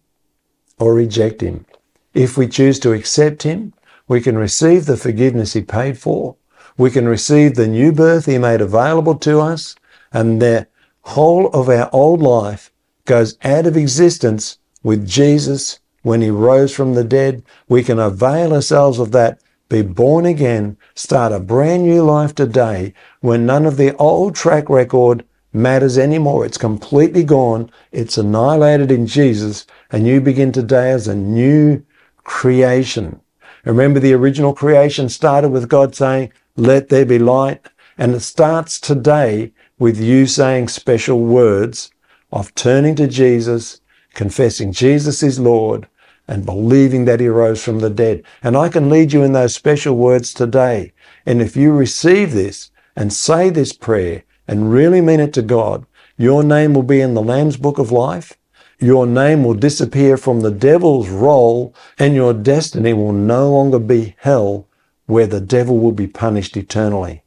or 0.79 0.93
reject 0.93 1.41
Him. 1.41 1.65
If 2.13 2.35
we 2.35 2.47
choose 2.47 2.79
to 2.79 2.93
accept 2.93 3.43
Him, 3.43 3.73
we 4.07 4.21
can 4.21 4.37
receive 4.37 4.85
the 4.85 4.97
forgiveness 4.97 5.53
He 5.53 5.61
paid 5.61 5.99
for. 5.99 6.35
We 6.77 6.91
can 6.91 7.07
receive 7.07 7.55
the 7.55 7.67
new 7.67 7.91
birth 7.91 8.25
He 8.25 8.37
made 8.37 8.61
available 8.61 9.15
to 9.15 9.39
us, 9.39 9.75
and 10.13 10.41
the 10.41 10.67
whole 11.01 11.47
of 11.47 11.69
our 11.69 11.89
old 11.91 12.21
life 12.21 12.71
goes 13.05 13.37
out 13.43 13.65
of 13.65 13.75
existence 13.75 14.59
with 14.83 15.07
Jesus 15.07 15.79
when 16.03 16.21
he 16.21 16.29
rose 16.29 16.73
from 16.73 16.93
the 16.93 17.03
dead. 17.03 17.43
We 17.67 17.83
can 17.83 17.99
avail 17.99 18.53
ourselves 18.53 18.99
of 18.99 19.11
that, 19.13 19.41
be 19.69 19.81
born 19.81 20.25
again, 20.25 20.77
start 20.95 21.33
a 21.33 21.39
brand 21.39 21.83
new 21.83 22.03
life 22.03 22.35
today 22.35 22.93
when 23.21 23.45
none 23.45 23.65
of 23.65 23.77
the 23.77 23.95
old 23.97 24.35
track 24.35 24.69
record 24.69 25.25
matters 25.51 25.97
anymore. 25.97 26.45
It's 26.45 26.57
completely 26.57 27.23
gone. 27.23 27.71
It's 27.91 28.17
annihilated 28.17 28.91
in 28.91 29.07
Jesus 29.07 29.65
and 29.91 30.05
you 30.05 30.21
begin 30.21 30.51
today 30.51 30.91
as 30.91 31.07
a 31.07 31.15
new 31.15 31.83
creation. 32.23 33.19
Remember 33.65 33.99
the 33.99 34.13
original 34.13 34.53
creation 34.53 35.09
started 35.09 35.49
with 35.49 35.67
God 35.67 35.95
saying, 35.95 36.31
let 36.57 36.89
there 36.89 37.05
be 37.05 37.19
light. 37.19 37.61
And 37.97 38.13
it 38.13 38.19
starts 38.21 38.79
today 38.79 39.53
with 39.79 39.99
you 39.99 40.25
saying 40.25 40.67
special 40.67 41.19
words 41.19 41.91
of 42.31 42.53
turning 42.55 42.95
to 42.95 43.07
Jesus, 43.07 43.79
confessing 44.13 44.71
Jesus 44.71 45.23
is 45.23 45.39
Lord, 45.39 45.87
and 46.27 46.45
believing 46.45 47.05
that 47.05 47.19
he 47.19 47.27
rose 47.27 47.63
from 47.63 47.79
the 47.79 47.89
dead. 47.89 48.23
And 48.43 48.57
I 48.57 48.69
can 48.69 48.89
lead 48.89 49.13
you 49.13 49.23
in 49.23 49.31
those 49.33 49.55
special 49.55 49.95
words 49.95 50.33
today. 50.33 50.91
And 51.25 51.41
if 51.41 51.55
you 51.55 51.71
receive 51.71 52.33
this 52.33 52.71
and 52.95 53.13
say 53.13 53.49
this 53.49 53.71
prayer 53.71 54.23
and 54.47 54.71
really 54.71 54.99
mean 54.99 55.19
it 55.19 55.33
to 55.33 55.41
God, 55.41 55.85
your 56.17 56.43
name 56.43 56.73
will 56.73 56.83
be 56.83 56.99
in 56.99 57.13
the 57.13 57.21
Lamb's 57.21 57.57
Book 57.57 57.77
of 57.77 57.91
Life. 57.91 58.37
Your 58.79 59.07
name 59.07 59.43
will 59.43 59.53
disappear 59.53 60.17
from 60.17 60.41
the 60.41 60.51
devil's 60.51 61.09
roll 61.09 61.73
and 61.97 62.13
your 62.13 62.33
destiny 62.33 62.93
will 62.93 63.13
no 63.13 63.51
longer 63.51 63.79
be 63.79 64.15
hell 64.19 64.66
where 65.07 65.27
the 65.27 65.41
devil 65.41 65.79
will 65.79 65.91
be 65.91 66.07
punished 66.07 66.55
eternally. 66.55 67.23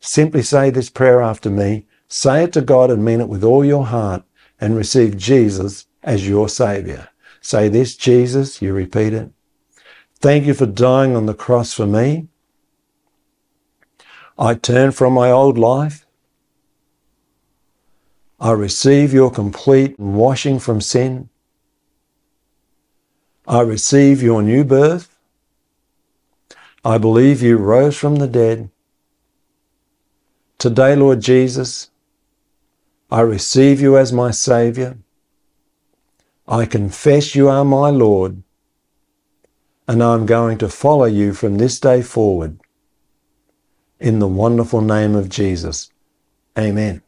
Simply 0.00 0.42
say 0.42 0.68
this 0.68 0.90
prayer 0.90 1.22
after 1.22 1.48
me. 1.48 1.86
Say 2.08 2.44
it 2.44 2.52
to 2.52 2.60
God 2.60 2.90
and 2.90 3.04
mean 3.04 3.20
it 3.20 3.28
with 3.28 3.42
all 3.42 3.64
your 3.64 3.86
heart 3.86 4.24
and 4.60 4.76
receive 4.76 5.16
Jesus 5.16 5.86
as 6.02 6.28
your 6.28 6.48
Savior. 6.48 7.08
Say 7.40 7.68
this, 7.68 7.96
Jesus, 7.96 8.60
you 8.60 8.74
repeat 8.74 9.12
it. 9.14 9.30
Thank 10.20 10.44
you 10.44 10.54
for 10.54 10.66
dying 10.66 11.16
on 11.16 11.26
the 11.26 11.34
cross 11.34 11.72
for 11.72 11.86
me. 11.86 12.28
I 14.38 14.54
turn 14.54 14.92
from 14.92 15.12
my 15.14 15.30
old 15.30 15.58
life. 15.58 16.06
I 18.40 18.52
receive 18.52 19.12
your 19.12 19.30
complete 19.30 19.98
washing 19.98 20.58
from 20.58 20.80
sin. 20.80 21.28
I 23.46 23.60
receive 23.60 24.22
your 24.22 24.42
new 24.42 24.64
birth. 24.64 25.11
I 26.84 26.98
believe 26.98 27.42
you 27.42 27.58
rose 27.58 27.96
from 27.96 28.16
the 28.16 28.26
dead. 28.26 28.68
Today, 30.58 30.96
Lord 30.96 31.20
Jesus, 31.20 31.90
I 33.08 33.20
receive 33.20 33.80
you 33.80 33.96
as 33.96 34.12
my 34.12 34.32
Saviour. 34.32 34.98
I 36.48 36.66
confess 36.66 37.36
you 37.36 37.48
are 37.48 37.64
my 37.64 37.90
Lord, 37.90 38.42
and 39.86 40.02
I'm 40.02 40.26
going 40.26 40.58
to 40.58 40.68
follow 40.68 41.04
you 41.04 41.34
from 41.34 41.58
this 41.58 41.78
day 41.78 42.02
forward. 42.02 42.58
In 44.00 44.18
the 44.18 44.26
wonderful 44.26 44.80
name 44.80 45.14
of 45.14 45.28
Jesus. 45.28 45.88
Amen. 46.58 47.00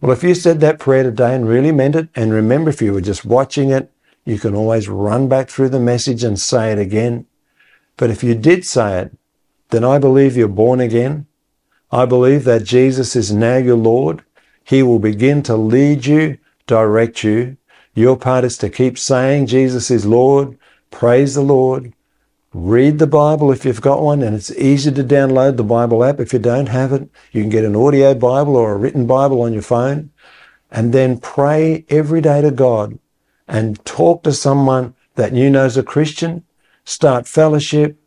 Well, 0.00 0.12
if 0.12 0.22
you 0.22 0.34
said 0.34 0.60
that 0.60 0.78
prayer 0.78 1.02
today 1.02 1.34
and 1.34 1.46
really 1.46 1.72
meant 1.72 1.96
it, 1.96 2.08
and 2.14 2.32
remember, 2.32 2.70
if 2.70 2.80
you 2.80 2.94
were 2.94 3.02
just 3.02 3.26
watching 3.26 3.72
it, 3.72 3.92
you 4.24 4.38
can 4.38 4.54
always 4.54 4.88
run 4.88 5.28
back 5.28 5.50
through 5.50 5.68
the 5.68 5.80
message 5.80 6.24
and 6.24 6.40
say 6.40 6.72
it 6.72 6.78
again. 6.78 7.26
But 7.98 8.08
if 8.08 8.24
you 8.24 8.34
did 8.34 8.64
say 8.64 9.02
it, 9.02 9.17
then 9.70 9.84
I 9.84 9.98
believe 9.98 10.36
you're 10.36 10.48
born 10.48 10.80
again. 10.80 11.26
I 11.90 12.04
believe 12.04 12.44
that 12.44 12.64
Jesus 12.64 13.16
is 13.16 13.32
now 13.32 13.56
your 13.56 13.76
Lord 13.76 14.22
he 14.68 14.82
will 14.82 14.98
begin 14.98 15.42
to 15.44 15.56
lead 15.56 16.04
you, 16.04 16.36
direct 16.66 17.24
you. 17.24 17.56
Your 17.94 18.18
part 18.18 18.44
is 18.44 18.58
to 18.58 18.68
keep 18.68 18.98
saying 18.98 19.46
Jesus 19.46 19.90
is 19.90 20.04
Lord, 20.04 20.58
praise 20.90 21.34
the 21.34 21.40
Lord, 21.40 21.94
read 22.52 22.98
the 22.98 23.06
Bible 23.06 23.50
if 23.50 23.64
you've 23.64 23.80
got 23.80 24.02
one, 24.02 24.22
and 24.22 24.36
it's 24.36 24.50
easy 24.50 24.92
to 24.92 25.02
download 25.02 25.56
the 25.56 25.64
Bible 25.64 26.04
app. 26.04 26.20
If 26.20 26.34
you 26.34 26.38
don't 26.38 26.68
have 26.68 26.92
it, 26.92 27.08
you 27.32 27.40
can 27.40 27.48
get 27.48 27.64
an 27.64 27.76
audio 27.76 28.12
Bible 28.12 28.56
or 28.56 28.72
a 28.72 28.76
written 28.76 29.06
Bible 29.06 29.40
on 29.40 29.54
your 29.54 29.62
phone, 29.62 30.10
and 30.70 30.92
then 30.92 31.18
pray 31.18 31.86
every 31.88 32.20
day 32.20 32.42
to 32.42 32.50
God 32.50 32.98
and 33.48 33.82
talk 33.86 34.22
to 34.24 34.34
someone 34.34 34.94
that 35.14 35.32
you 35.32 35.48
know 35.48 35.64
is 35.64 35.78
a 35.78 35.82
Christian. 35.82 36.44
Start 36.84 37.26
fellowship 37.26 37.98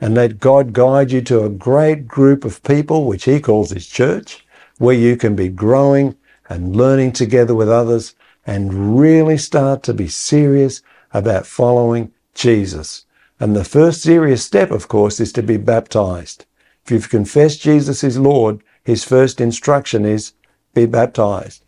and 0.00 0.14
let 0.14 0.38
God 0.38 0.72
guide 0.72 1.10
you 1.10 1.20
to 1.22 1.44
a 1.44 1.50
great 1.50 2.06
group 2.06 2.44
of 2.44 2.62
people, 2.62 3.04
which 3.04 3.24
He 3.24 3.40
calls 3.40 3.70
His 3.70 3.86
church 3.86 4.44
where 4.78 4.94
you 4.94 5.16
can 5.16 5.34
be 5.34 5.48
growing 5.48 6.16
and 6.48 6.74
learning 6.74 7.12
together 7.12 7.54
with 7.54 7.68
others 7.68 8.14
and 8.46 8.98
really 8.98 9.36
start 9.36 9.82
to 9.82 9.92
be 9.92 10.08
serious 10.08 10.80
about 11.12 11.46
following 11.46 12.12
Jesus. 12.34 13.04
And 13.40 13.54
the 13.54 13.64
first 13.64 14.02
serious 14.02 14.44
step, 14.44 14.70
of 14.70 14.88
course, 14.88 15.20
is 15.20 15.32
to 15.34 15.42
be 15.42 15.56
baptized. 15.56 16.46
If 16.84 16.90
you've 16.90 17.10
confessed 17.10 17.60
Jesus 17.60 18.02
is 18.02 18.18
Lord, 18.18 18.62
his 18.82 19.04
first 19.04 19.40
instruction 19.40 20.06
is 20.06 20.32
be 20.74 20.86
baptized. 20.86 21.62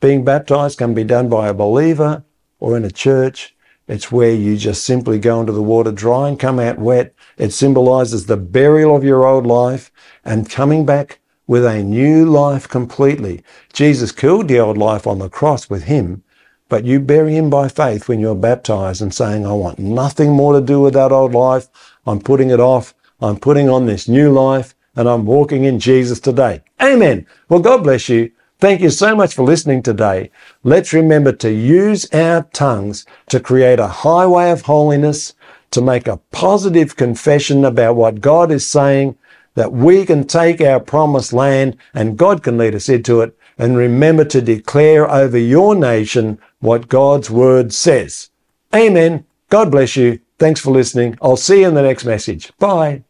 Being 0.00 0.24
baptized 0.24 0.78
can 0.78 0.94
be 0.94 1.04
done 1.04 1.28
by 1.28 1.48
a 1.48 1.54
believer 1.54 2.24
or 2.60 2.76
in 2.76 2.84
a 2.84 2.90
church. 2.90 3.56
It's 3.88 4.12
where 4.12 4.34
you 4.34 4.58
just 4.58 4.84
simply 4.84 5.18
go 5.18 5.40
into 5.40 5.52
the 5.52 5.62
water 5.62 5.90
dry 5.90 6.28
and 6.28 6.38
come 6.38 6.60
out 6.60 6.78
wet. 6.78 7.14
It 7.38 7.52
symbolizes 7.52 8.26
the 8.26 8.36
burial 8.36 8.94
of 8.94 9.02
your 9.02 9.26
old 9.26 9.46
life 9.46 9.90
and 10.26 10.50
coming 10.50 10.84
back 10.84 11.20
with 11.46 11.64
a 11.64 11.82
new 11.82 12.26
life 12.26 12.68
completely. 12.68 13.42
Jesus 13.72 14.12
killed 14.12 14.48
the 14.48 14.60
old 14.60 14.76
life 14.76 15.06
on 15.06 15.18
the 15.18 15.30
cross 15.30 15.70
with 15.70 15.84
him, 15.84 16.22
but 16.68 16.84
you 16.84 17.00
bury 17.00 17.34
him 17.34 17.48
by 17.48 17.68
faith 17.68 18.08
when 18.08 18.20
you're 18.20 18.34
baptized 18.34 19.00
and 19.00 19.14
saying, 19.14 19.46
I 19.46 19.52
want 19.52 19.78
nothing 19.78 20.32
more 20.32 20.52
to 20.52 20.60
do 20.60 20.82
with 20.82 20.92
that 20.92 21.10
old 21.10 21.32
life. 21.32 21.68
I'm 22.06 22.20
putting 22.20 22.50
it 22.50 22.60
off. 22.60 22.94
I'm 23.22 23.38
putting 23.38 23.70
on 23.70 23.86
this 23.86 24.06
new 24.06 24.30
life 24.30 24.74
and 24.94 25.08
I'm 25.08 25.24
walking 25.24 25.64
in 25.64 25.80
Jesus 25.80 26.20
today. 26.20 26.62
Amen. 26.82 27.26
Well, 27.48 27.60
God 27.60 27.82
bless 27.82 28.10
you. 28.10 28.32
Thank 28.60 28.80
you 28.80 28.90
so 28.90 29.14
much 29.14 29.34
for 29.34 29.44
listening 29.44 29.82
today. 29.82 30.30
Let's 30.64 30.92
remember 30.92 31.32
to 31.32 31.52
use 31.52 32.12
our 32.12 32.42
tongues 32.52 33.06
to 33.28 33.38
create 33.38 33.78
a 33.78 33.86
highway 33.86 34.50
of 34.50 34.62
holiness, 34.62 35.34
to 35.70 35.80
make 35.80 36.08
a 36.08 36.16
positive 36.32 36.96
confession 36.96 37.64
about 37.64 37.94
what 37.94 38.20
God 38.20 38.50
is 38.50 38.66
saying 38.66 39.16
that 39.54 39.72
we 39.72 40.04
can 40.04 40.24
take 40.24 40.60
our 40.60 40.80
promised 40.80 41.32
land 41.32 41.76
and 41.94 42.16
God 42.16 42.42
can 42.42 42.58
lead 42.58 42.74
us 42.74 42.88
into 42.88 43.20
it. 43.20 43.36
And 43.58 43.76
remember 43.76 44.24
to 44.24 44.40
declare 44.40 45.08
over 45.10 45.38
your 45.38 45.74
nation 45.74 46.38
what 46.60 46.88
God's 46.88 47.28
word 47.30 47.72
says. 47.72 48.30
Amen. 48.74 49.24
God 49.50 49.70
bless 49.70 49.96
you. 49.96 50.20
Thanks 50.38 50.60
for 50.60 50.70
listening. 50.70 51.16
I'll 51.22 51.36
see 51.36 51.60
you 51.60 51.68
in 51.68 51.74
the 51.74 51.82
next 51.82 52.04
message. 52.04 52.52
Bye. 52.58 53.02